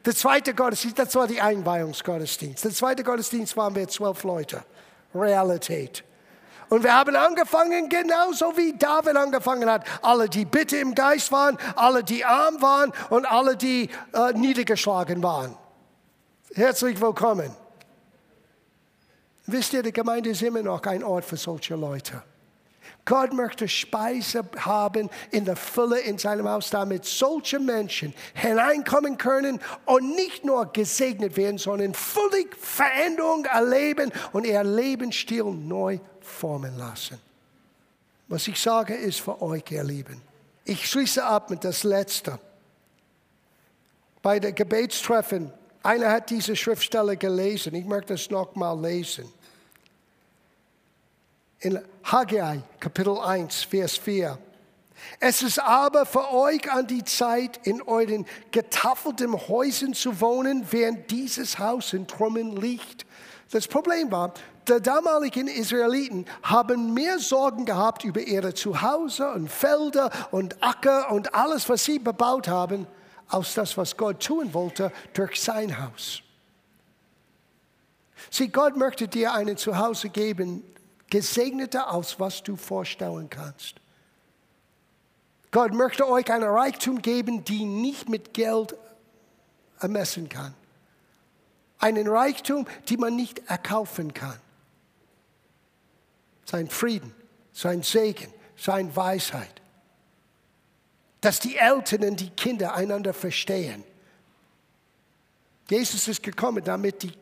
[0.06, 2.64] Der zweite Gottesdienst, das war die Einweihungsgottesdienst.
[2.64, 4.64] Der zweite Gottesdienst waren wir zwölf Leute.
[5.14, 6.02] Realität.
[6.68, 9.84] Und wir haben angefangen, genauso wie David angefangen hat.
[10.02, 15.22] Alle, die bitte im Geist waren, alle, die arm waren und alle, die äh, niedergeschlagen
[15.22, 15.56] waren.
[16.54, 17.54] Herzlich willkommen.
[19.46, 22.22] Wisst ihr, die Gemeinde ist immer noch ein Ort für solche Leute.
[23.04, 29.60] Gott möchte Speise haben in der Fülle in seinem Haus, damit solche Menschen hineinkommen können
[29.84, 37.18] und nicht nur gesegnet werden, sondern völlig Veränderung erleben und ihr Lebensstil neu formen lassen.
[38.28, 40.20] Was ich sage, ist für euch, ihr Lieben.
[40.64, 42.38] Ich schließe ab mit das Letzte.
[44.22, 47.74] Bei der Gebetstreffen, einer hat diese Schriftstelle gelesen.
[47.74, 49.30] Ich möchte es nochmal lesen.
[51.58, 54.38] In Haggai, Kapitel 1, Vers 4.
[55.20, 61.10] Es ist aber für euch an die Zeit, in euren getafelten Häusern zu wohnen, während
[61.10, 63.04] dieses Haus in Trümmern liegt.
[63.50, 64.32] Das Problem war,
[64.68, 71.34] die damaligen Israeliten haben mehr Sorgen gehabt über ihre Zuhause und Felder und Acker und
[71.34, 72.86] alles, was sie bebaut haben,
[73.28, 76.22] als das, was Gott tun wollte durch sein Haus.
[78.30, 80.64] Sieh, Gott möchte dir ein Zuhause geben,
[81.10, 83.76] gesegneter als was du vorstellen kannst.
[85.50, 88.74] Gott möchte euch ein Reichtum geben, die nicht mit Geld
[89.78, 90.54] ermessen kann.
[91.78, 94.38] Einen Reichtum, die man nicht erkaufen kann
[96.44, 97.14] sein Frieden,
[97.52, 99.60] sein Segen, sein Weisheit.
[101.20, 103.82] Dass die Eltern und die Kinder einander verstehen.
[105.70, 107.12] Jesus ist gekommen, damit die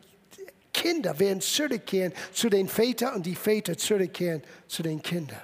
[0.73, 5.41] Kinder werden zurückkehren zu den Vätern und die Väter zurückkehren zu den Kindern.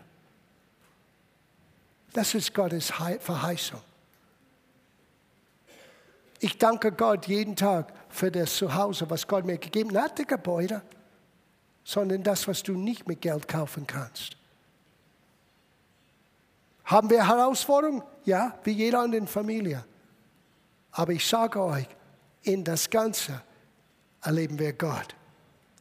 [2.11, 3.81] Das ist Gottes Verheißung.
[6.39, 10.81] Ich danke Gott jeden Tag für das Zuhause, was Gott mir gegeben hat, die Gebäude,
[11.89, 14.37] sondern das, was du nicht mit Geld kaufen kannst.
[16.85, 18.03] Haben wir Herausforderungen?
[18.25, 19.83] Ja, wie jeder in der Familie.
[20.91, 21.87] Aber ich sage euch,
[22.43, 23.41] in das Ganze
[24.21, 25.15] erleben wir Gott.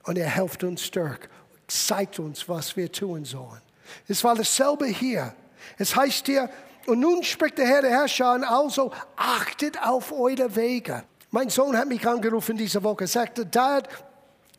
[0.04, 1.28] Und er hilft uns stark,
[1.66, 3.60] zeigt uns, was wir tun sollen.
[4.06, 5.34] Es war dasselbe hier.
[5.76, 6.48] Es heißt hier,
[6.86, 11.04] und nun spricht der Herr der Herrscher an, also achtet auf eure Wege.
[11.30, 13.90] Mein Sohn hat mich angerufen diese Woche, sagte, Dad,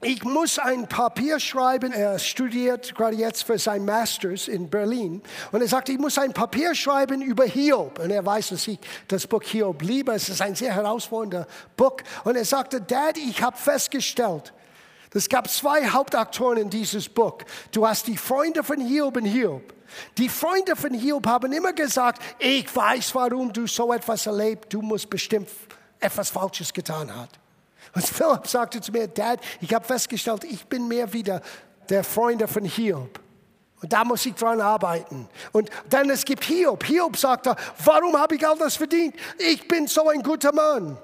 [0.01, 1.91] ich muss ein Papier schreiben.
[1.91, 5.21] Er studiert gerade jetzt für sein Masters in Berlin.
[5.51, 7.99] Und er sagte, ich muss ein Papier schreiben über Hiob.
[7.99, 8.79] Und er weiß, dass ich
[9.09, 10.13] das Buch Hiob liebe.
[10.13, 11.97] Es ist ein sehr herausfordernder Buch.
[12.23, 14.53] Und er sagte, Dad, ich habe festgestellt,
[15.13, 17.39] es gab zwei Hauptaktoren in dieses Buch.
[17.71, 19.73] Du hast die Freunde von Hiob und Hiob.
[20.17, 24.71] Die Freunde von Hiob haben immer gesagt, ich weiß, warum du so etwas erlebt.
[24.71, 25.49] Du musst bestimmt
[25.99, 27.38] etwas Falsches getan haben.
[27.93, 31.41] Und Philipp sagte zu mir, Dad, ich habe festgestellt, ich bin mehr wieder
[31.89, 33.19] der Freund von Hiob.
[33.81, 35.29] Und da muss ich dran arbeiten.
[35.53, 36.83] Und dann es gibt Hiob.
[36.83, 39.15] Hiob sagte, warum habe ich all das verdient?
[39.37, 40.97] Ich bin so ein guter Mann.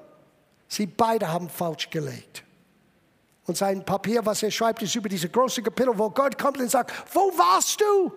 [0.68, 2.44] Sie beide haben falsch gelegt.
[3.46, 6.70] Und sein Papier, was er schreibt, ist über diese große Kapitel, wo Gott kommt und
[6.70, 8.12] sagt, wo warst du?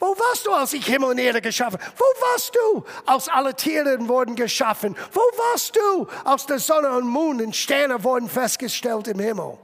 [0.00, 1.78] Wo warst du, als ich Himmel und Erde geschaffen?
[1.94, 4.96] Wo warst du, als alle Tiere wurden geschaffen?
[5.12, 9.58] Wo warst du, als der Sonne und Mond und Sterne wurden festgestellt im Himmel?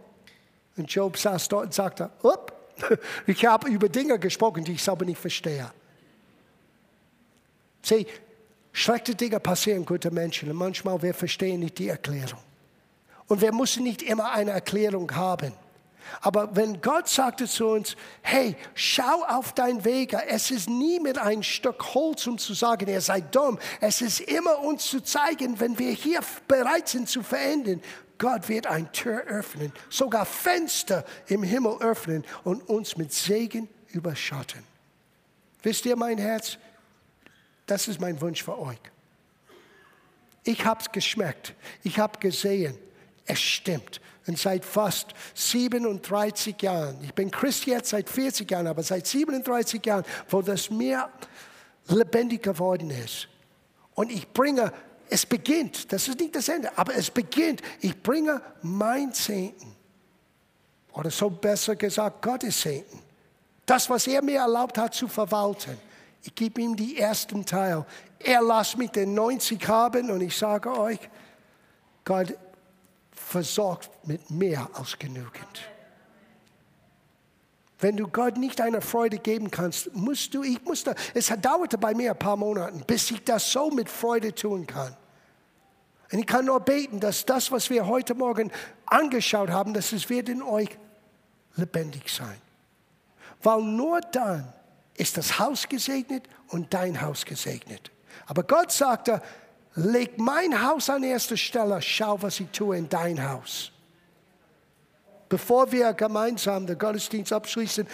[0.76, 2.52] Und Job saß dort und sagte, Upp,
[3.26, 5.70] ich habe über Dinge gesprochen, die ich selber nicht verstehe.
[7.80, 8.06] Sieh,
[8.72, 12.40] schlechte Dinge passieren gute Menschen und manchmal wir verstehen nicht die Erklärung.
[13.26, 15.54] Und wir müssen nicht immer eine Erklärung haben.
[16.20, 21.18] Aber wenn Gott sagte zu uns, hey, schau auf dein Weg, es ist nie mit
[21.18, 23.58] einem Stück Holz, um zu sagen, ihr seid dumm.
[23.80, 27.82] Es ist immer uns zu zeigen, wenn wir hier bereit sind zu verändern,
[28.18, 34.62] Gott wird ein Tür öffnen, sogar Fenster im Himmel öffnen und uns mit Segen überschatten.
[35.62, 36.58] Wisst ihr, mein Herz,
[37.66, 38.78] das ist mein Wunsch für euch.
[40.44, 42.78] Ich habe es geschmeckt, ich habe gesehen,
[43.26, 44.00] es stimmt.
[44.26, 49.84] Und seit fast 37 Jahren, ich bin Christ jetzt seit 40 Jahren, aber seit 37
[49.84, 51.10] Jahren, wo das Meer
[51.86, 53.28] lebendig geworden ist.
[53.94, 54.72] Und ich bringe,
[55.08, 59.76] es beginnt, das ist nicht das Ende, aber es beginnt, ich bringe mein Zehnten.
[60.92, 63.00] Oder so besser gesagt, Gottes Zehnten.
[63.64, 65.76] Das, was er mir erlaubt hat zu verwalten.
[66.22, 67.84] Ich gebe ihm die ersten Teil.
[68.18, 70.98] Er lässt mich den 90 haben und ich sage euch,
[72.04, 72.34] Gott,
[73.18, 75.68] versorgt mit mehr als genügend.
[77.78, 81.94] Wenn du Gott nicht eine Freude geben kannst, musst du, ich musste, es dauerte bei
[81.94, 84.96] mir ein paar Monate, bis ich das so mit Freude tun kann.
[86.10, 88.50] Und ich kann nur beten, dass das, was wir heute Morgen
[88.86, 90.70] angeschaut haben, dass es wird in euch
[91.56, 92.40] lebendig sein.
[93.42, 94.52] Weil nur dann
[94.94, 97.90] ist das Haus gesegnet und dein Haus gesegnet.
[98.26, 99.20] Aber Gott sagte,
[99.76, 103.70] leg mein Haus an erster Stelle, schau, was ich tue in dein Haus.
[105.28, 107.86] Bevor wir gemeinsam den Gottesdienst abschließen,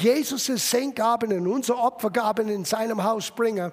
[0.00, 3.72] Jesus' Senkgaben und unsere Opfergaben in seinem Haus bringen,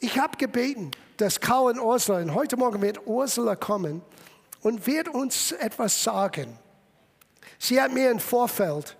[0.00, 4.02] ich habe gebeten, dass Kauen Ursula, und heute Morgen wird Ursula kommen
[4.62, 6.58] und wird uns etwas sagen.
[7.58, 8.96] Sie hat mir im Vorfeld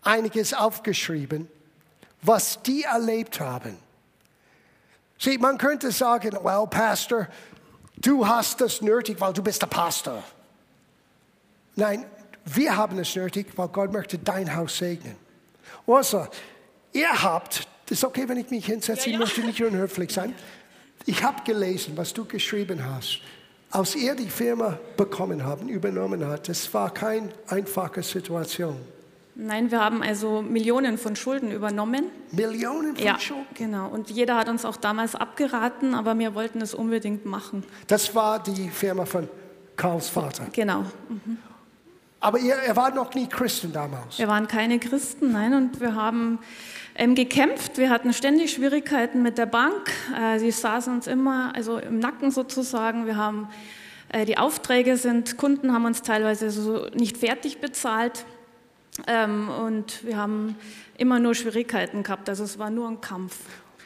[0.00, 1.48] einiges aufgeschrieben,
[2.22, 3.76] was die erlebt haben.
[5.22, 7.28] Sieh, man könnte sagen, well, Pastor,
[7.96, 10.20] du hast das nötig, weil du bist der Pastor.
[11.76, 12.06] Nein,
[12.44, 15.14] wir haben es nötig, weil Gott möchte dein Haus segnen.
[15.86, 16.26] Also,
[16.92, 19.12] ihr habt, das ist okay, wenn ich mich hinsetze, ja, ja.
[19.12, 20.34] ich möchte nicht unhöflich sein.
[21.06, 23.20] Ich habe gelesen, was du geschrieben hast.
[23.70, 28.76] Als ihr die Firma bekommen haben, übernommen hat, das war keine einfache Situation.
[29.34, 32.04] Nein, wir haben also Millionen von Schulden übernommen.
[32.32, 33.46] Millionen von ja, Schulden?
[33.54, 33.88] Genau.
[33.88, 37.64] Und jeder hat uns auch damals abgeraten, aber wir wollten es unbedingt machen.
[37.86, 39.28] Das war die Firma von
[39.76, 40.46] Karls Vater?
[40.52, 40.80] Genau.
[41.08, 41.38] Mhm.
[42.20, 44.18] Aber ihr, ihr wart noch nie Christen damals?
[44.18, 45.54] Wir waren keine Christen, nein.
[45.54, 46.38] Und wir haben
[46.94, 47.78] ähm, gekämpft.
[47.78, 49.90] Wir hatten ständig Schwierigkeiten mit der Bank.
[50.16, 53.06] Äh, sie saßen uns immer also im Nacken sozusagen.
[53.06, 53.48] Wir haben
[54.10, 58.24] äh, die Aufträge sind, Kunden haben uns teilweise so nicht fertig bezahlt.
[59.06, 60.56] Ähm, und wir haben
[60.98, 63.36] immer nur Schwierigkeiten gehabt, also es war nur ein Kampf.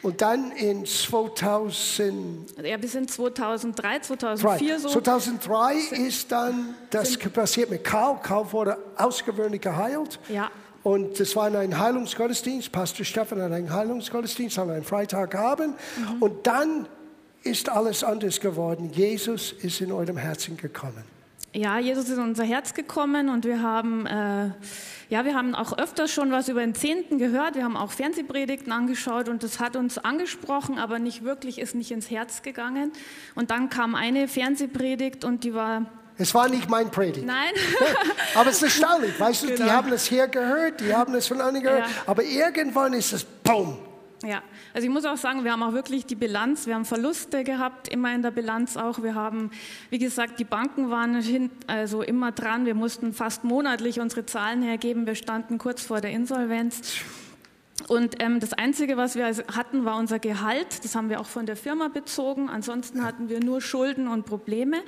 [0.02, 2.54] Und dann in 2000.
[2.62, 4.88] Ja, bis in 2003, 2004 so.
[4.88, 8.20] 2003 ist dann das passiert mit Karl.
[8.22, 10.20] Karl wurde ausgewöhnlich geheilt.
[10.28, 10.50] Ja.
[10.82, 12.70] Und das war ein Heilungsgottesdienst.
[12.70, 15.74] Pastor Stefan hat einen Heilungsgottesdienst an einem Freitagabend.
[15.96, 16.22] Mhm.
[16.22, 16.86] Und dann
[17.42, 18.90] ist alles anders geworden.
[18.92, 21.15] Jesus ist in eurem Herzen gekommen.
[21.56, 24.50] Ja, Jesus ist in unser Herz gekommen und wir haben, äh,
[25.08, 27.54] ja, wir haben auch öfters schon was über den Zehnten gehört.
[27.54, 31.92] Wir haben auch Fernsehpredigten angeschaut und das hat uns angesprochen, aber nicht wirklich, ist nicht
[31.92, 32.92] ins Herz gegangen.
[33.34, 35.86] Und dann kam eine Fernsehpredigt und die war
[36.18, 37.24] Es war nicht mein Predigt.
[37.26, 37.52] Nein.
[38.34, 39.70] Aber es ist erstaunlich, weißt du, die Genau.
[39.70, 41.94] haben es hier gehört, die haben es von anderen gehört, Ja.
[42.06, 43.78] aber irgendwann ist es BOOM!
[44.22, 44.42] Ja,
[44.72, 47.88] also ich muss auch sagen, wir haben auch wirklich die Bilanz, wir haben Verluste gehabt,
[47.88, 49.02] immer in der Bilanz auch.
[49.02, 49.50] Wir haben,
[49.90, 52.64] wie gesagt, die Banken waren hin, also immer dran.
[52.64, 55.06] Wir mussten fast monatlich unsere Zahlen hergeben.
[55.06, 57.02] Wir standen kurz vor der Insolvenz.
[57.88, 60.82] Und ähm, das Einzige, was wir hatten, war unser Gehalt.
[60.82, 62.48] Das haben wir auch von der Firma bezogen.
[62.48, 64.78] Ansonsten hatten wir nur Schulden und Probleme.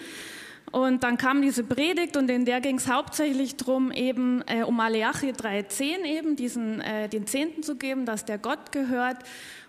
[0.70, 4.76] Und dann kam diese Predigt und in der ging es hauptsächlich darum, eben äh, um
[4.76, 9.18] Maleachi 3,10 eben, diesen, äh, den Zehnten zu geben, dass der Gott gehört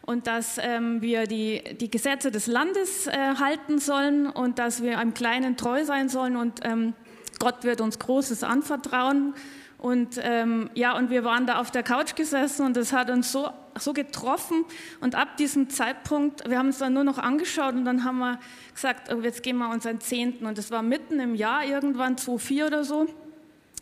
[0.02, 5.00] und dass ähm, wir die, die Gesetze des Landes äh, halten sollen und dass wir
[5.00, 6.94] einem Kleinen treu sein sollen und ähm,
[7.40, 9.34] Gott wird uns Großes anvertrauen.
[9.78, 13.32] Und ähm, ja, und wir waren da auf der Couch gesessen und das hat uns
[13.32, 13.50] so,
[13.82, 14.66] so getroffen.
[15.02, 18.40] Und ab diesem Zeitpunkt, wir haben uns dann nur noch angeschaut und dann haben wir
[18.74, 20.46] gesagt, oh, jetzt gehen wir unseren Zehnten.
[20.46, 23.08] Und das war mitten im Jahr, irgendwann 2004 oder so.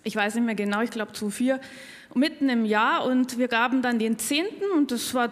[0.03, 1.59] Ich weiß nicht mehr genau, ich glaube 2004.
[2.13, 5.31] Mitten im Jahr und wir gaben dann den Zehnten und das war,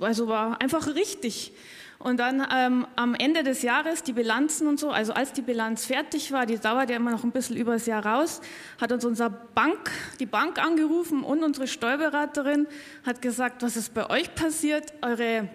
[0.00, 1.52] also war einfach richtig.
[1.98, 5.86] Und dann ähm, am Ende des Jahres die Bilanzen und so, also als die Bilanz
[5.86, 8.40] fertig war, die dauert ja immer noch ein bisschen über das Jahr raus,
[8.80, 9.90] hat uns unser Bank,
[10.20, 12.66] die Bank angerufen und unsere Steuerberaterin
[13.04, 14.92] hat gesagt, was ist bei euch passiert?
[15.02, 15.48] Eure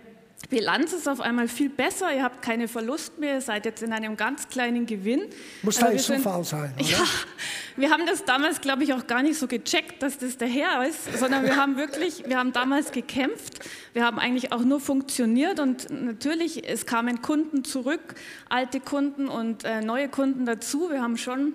[0.52, 3.94] Bilanz ist auf einmal viel besser, ihr habt keine Verlust mehr, ihr seid jetzt in
[3.94, 5.22] einem ganz kleinen Gewinn.
[5.64, 6.86] Muss Also da sind- Zufall sein, oder?
[6.88, 7.04] Ja,
[7.78, 10.86] wir haben das damals, glaube ich, auch gar nicht so gecheckt, dass das der Herr
[10.86, 13.60] ist, sondern wir haben wirklich, wir haben damals gekämpft,
[13.94, 18.14] wir haben eigentlich auch nur funktioniert und natürlich, es kamen Kunden zurück,
[18.50, 20.90] alte Kunden und äh, neue Kunden dazu.
[20.92, 21.54] Wir haben schon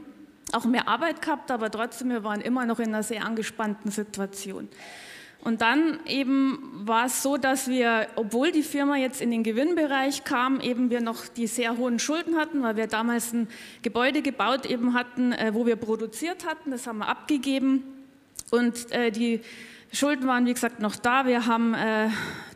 [0.53, 4.69] auch mehr Arbeit gehabt, aber trotzdem, wir waren immer noch in einer sehr angespannten Situation.
[5.43, 10.25] Und dann eben war es so, dass wir, obwohl die Firma jetzt in den Gewinnbereich
[10.25, 13.49] kam, eben wir noch die sehr hohen Schulden hatten, weil wir damals ein
[13.83, 16.73] Gebäude gebaut eben hatten, äh, wo wir produziert hatten.
[16.73, 17.85] Das haben wir abgegeben.
[18.51, 19.41] Und äh, die
[19.93, 21.27] Schulden waren, wie gesagt, noch da.
[21.27, 22.09] Wir haben äh,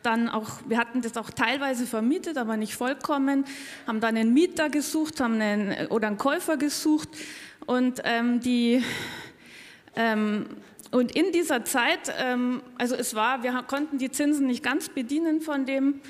[0.03, 3.45] dann auch, wir hatten das auch teilweise vermietet, aber nicht vollkommen,
[3.87, 7.09] haben dann einen Mieter gesucht, haben einen, oder einen Käufer gesucht.
[7.67, 8.83] Und ähm, die,
[9.97, 10.47] ähm,
[10.91, 15.41] und in dieser Zeit, ähm, also es war, wir konnten die Zinsen nicht ganz bedienen
[15.41, 16.01] von den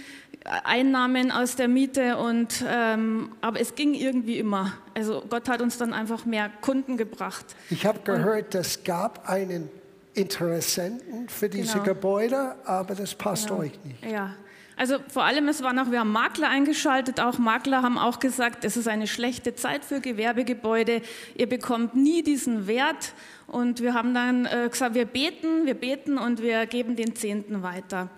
[0.65, 4.73] Einnahmen aus der Miete, und, ähm, aber es ging irgendwie immer.
[4.95, 7.45] Also Gott hat uns dann einfach mehr Kunden gebracht.
[7.69, 9.69] Ich habe gehört, es gab einen
[10.15, 11.85] Interessenten für diese Genau.
[11.85, 13.61] Gebäude, aber das passt Genau.
[13.61, 14.05] euch nicht.
[14.11, 14.35] Ja.
[14.77, 18.65] Also vor allem, es waren auch, wir haben Makler eingeschaltet, auch Makler haben auch gesagt,
[18.65, 21.03] es ist eine schlechte Zeit für Gewerbegebäude,
[21.37, 23.13] ihr bekommt nie diesen Wert.
[23.51, 27.63] Und wir haben dann äh, gesagt, wir beten, wir beten und wir geben den Zehnten
[27.65, 28.09] weiter.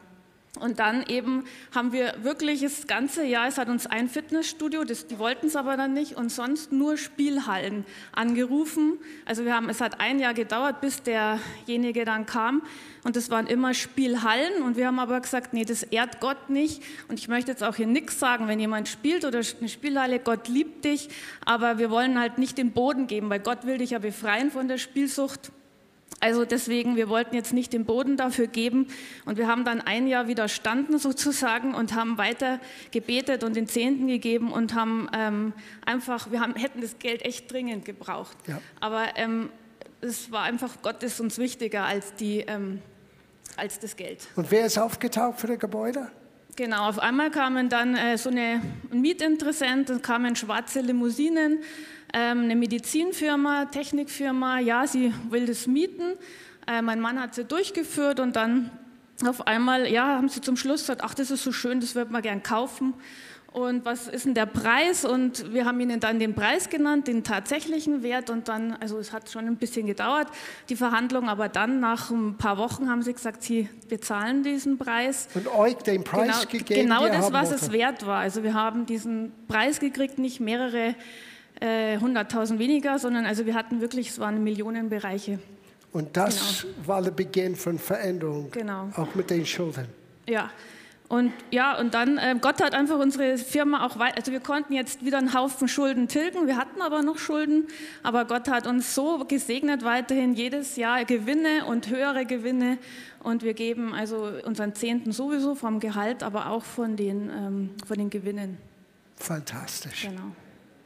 [0.60, 1.44] Und dann eben
[1.74, 5.56] haben wir wirklich das ganze Jahr, es hat uns ein Fitnessstudio, das, die wollten es
[5.56, 8.98] aber dann nicht, und sonst nur Spielhallen angerufen.
[9.24, 12.60] Also wir haben, es hat ein Jahr gedauert, bis derjenige dann kam.
[13.02, 14.62] Und es waren immer Spielhallen.
[14.62, 16.82] Und wir haben aber gesagt, nee, das ehrt Gott nicht.
[17.08, 20.48] Und ich möchte jetzt auch hier nichts sagen, wenn jemand spielt oder eine Spielhalle, Gott
[20.48, 21.08] liebt dich.
[21.46, 24.68] Aber wir wollen halt nicht den Boden geben, weil Gott will dich ja befreien von
[24.68, 25.50] der Spielsucht.
[26.22, 28.86] Also deswegen, wir wollten jetzt nicht den Boden dafür geben
[29.24, 32.60] und wir haben dann ein Jahr widerstanden sozusagen und haben weiter
[32.92, 35.52] gebetet und den Zehnten gegeben und haben ähm,
[35.84, 38.36] einfach, wir haben, hätten das Geld echt dringend gebraucht.
[38.46, 38.60] Ja.
[38.78, 39.50] Aber ähm,
[40.00, 42.80] es war einfach, Gott ist uns wichtiger als, die, ähm,
[43.56, 44.28] als das Geld.
[44.36, 46.08] Und wer ist aufgetaucht für das Gebäude?
[46.54, 48.62] Genau, auf einmal kamen dann äh, so eine,
[48.92, 51.60] ein Mietinteressent, es kamen schwarze Limousinen,
[52.18, 56.14] eine Medizinfirma, Technikfirma, ja, sie will das mieten.
[56.66, 58.70] Äh, mein Mann hat sie durchgeführt und dann
[59.26, 62.12] auf einmal, ja, haben sie zum Schluss gesagt, ach, das ist so schön, das würde
[62.12, 62.94] man gern kaufen.
[63.52, 65.04] Und was ist denn der Preis?
[65.04, 68.30] Und wir haben ihnen dann den Preis genannt, den tatsächlichen Wert.
[68.30, 70.28] Und dann, also es hat schon ein bisschen gedauert,
[70.70, 75.28] die Verhandlung, aber dann nach ein paar Wochen haben sie gesagt, sie bezahlen diesen Preis.
[75.34, 78.20] Und euch den Preis Genau, gegeben, genau das, was es wert war.
[78.20, 80.94] Also wir haben diesen Preis gekriegt, nicht mehrere
[81.62, 85.38] äh, hunderttausend weniger, sondern also wir hatten wirklich, es waren Millionenbereiche.
[85.92, 88.88] Und das war der Beginn von Veränderung, Genau.
[88.96, 89.86] auch mit den Schulden.
[90.26, 90.50] Ja.
[91.08, 94.72] Und ja, und dann, äh, Gott hat einfach unsere Firma auch weit, also wir konnten
[94.72, 97.66] jetzt wieder einen Haufen Schulden tilgen, wir hatten aber noch Schulden,
[98.02, 102.78] aber Gott hat uns so gesegnet weiterhin jedes Jahr Gewinne und höhere Gewinne
[103.22, 107.98] und wir geben also unseren Zehnten sowieso vom Gehalt, aber auch von den, ähm, von
[107.98, 108.56] den Gewinnen.
[109.16, 110.08] Fantastisch.
[110.08, 110.32] Genau.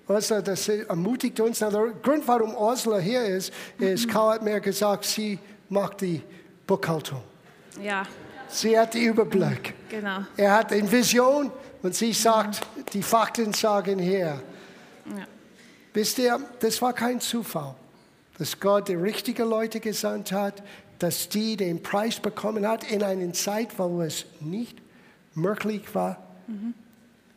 [0.08, 1.58] Also, das ermutigt uns.
[1.58, 1.70] Der
[2.02, 5.38] Grund, warum Osler hier ist, ist, Karl hat mir gesagt, sie
[5.68, 6.22] macht die
[6.66, 7.22] Buchhaltung.
[7.82, 8.04] Ja,
[8.48, 9.74] Sie hat den Überblick.
[9.88, 10.20] genau.
[10.36, 11.50] Er hat eine Vision
[11.82, 12.60] und sie sagt,
[12.92, 14.40] die Fakten sagen hier.
[15.06, 15.26] Ja.
[15.92, 17.74] Wisst ihr, das war kein Zufall,
[18.38, 20.62] dass Gott die richtigen Leute gesandt hat,
[21.00, 24.78] dass die den Preis bekommen hat in einer Zeit, wo es nicht
[25.34, 26.22] möglich war.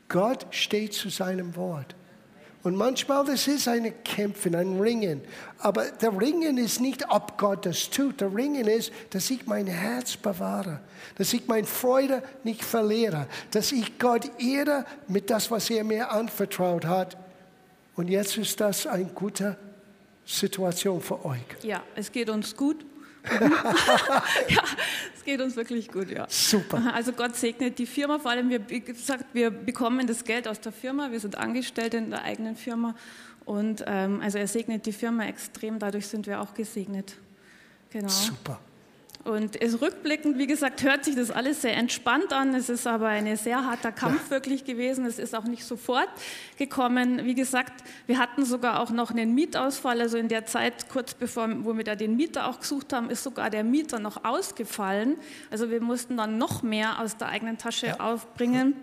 [0.07, 1.95] Gott steht zu seinem Wort.
[2.62, 5.22] Und manchmal, das ist ein Kämpfen, ein Ringen.
[5.60, 8.20] Aber der Ringen ist nicht, ob Gott das tut.
[8.20, 10.82] Der Ringen ist, dass ich mein Herz bewahre.
[11.16, 13.28] Dass ich meine Freude nicht verliere.
[13.51, 17.18] Dass ich Gott ehre mit das, was er mir anvertraut hat.
[17.95, 19.57] Und jetzt ist das eine gute
[20.26, 21.39] Situation für euch.
[21.64, 22.86] ja, es geht uns gut.
[24.49, 24.63] ja,
[25.15, 26.25] es geht uns wirklich gut, ja.
[26.30, 26.91] Super.
[26.93, 30.59] Also Gott segnet die Firma, vor allem wir, wie gesagt, wir bekommen das Geld aus
[30.59, 32.95] der Firma, wir sind Angestellte in der eigenen Firma
[33.45, 37.15] und ähm, also er segnet die Firma extrem, dadurch sind wir auch gesegnet.
[37.89, 38.09] Genau.
[38.09, 38.59] Super.
[39.26, 42.55] Und es rückblickend, wie gesagt, hört sich das alles sehr entspannt an.
[42.55, 45.05] Es ist aber ein sehr harter Kampf wirklich gewesen.
[45.05, 46.07] Es ist auch nicht sofort
[46.57, 47.26] gekommen.
[47.26, 49.99] Wie gesagt, wir hatten sogar auch noch einen Mietausfall.
[49.99, 53.24] Also in der Zeit, kurz bevor wo wir da den Mieter auch gesucht haben, ist
[53.24, 55.17] sogar der Mieter noch ausgefallen.
[55.51, 58.74] Also wir mussten dann noch mehr aus der eigenen Tasche aufbringen.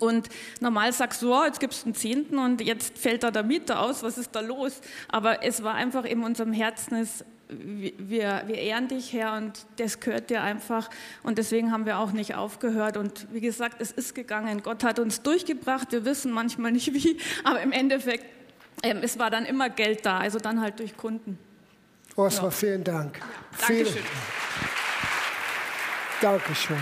[0.00, 0.28] Und
[0.60, 3.80] normal sagst du, oh, jetzt gibst du einen Zehnten und jetzt fällt da der Mieter
[3.80, 4.80] aus, was ist da los?
[5.08, 10.00] Aber es war einfach in unserem Herzen, es, wir, wir ehren dich, Herr, und das
[10.00, 10.90] gehört dir einfach.
[11.22, 12.96] Und deswegen haben wir auch nicht aufgehört.
[12.96, 14.62] Und wie gesagt, es ist gegangen.
[14.62, 15.92] Gott hat uns durchgebracht.
[15.92, 18.24] Wir wissen manchmal nicht wie, aber im Endeffekt,
[18.82, 21.38] ähm, es war dann immer Geld da, also dann halt durch Kunden.
[22.16, 23.18] Ursula, vielen Dank.
[23.52, 24.02] Vielen, Dankeschön.
[26.20, 26.76] Dankeschön.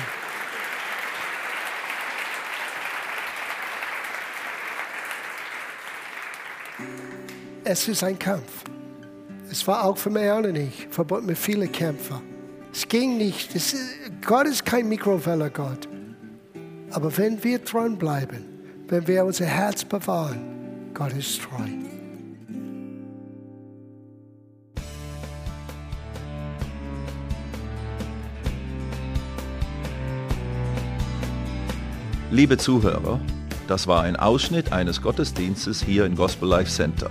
[7.64, 8.64] Es ist ein Kampf.
[9.50, 12.20] Es war auch für Marianne und ich, verbunden mit vielen Kämpfen.
[12.72, 13.54] Es ging nicht.
[13.54, 13.76] Es,
[14.26, 15.88] Gott ist kein Mikrowelle-Gott.
[16.90, 18.44] Aber wenn wir dranbleiben,
[18.88, 21.64] wenn wir unser Herz bewahren, Gott ist treu.
[32.32, 33.20] Liebe Zuhörer,
[33.68, 37.10] das war ein Ausschnitt eines Gottesdienstes hier im Gospel Life Center.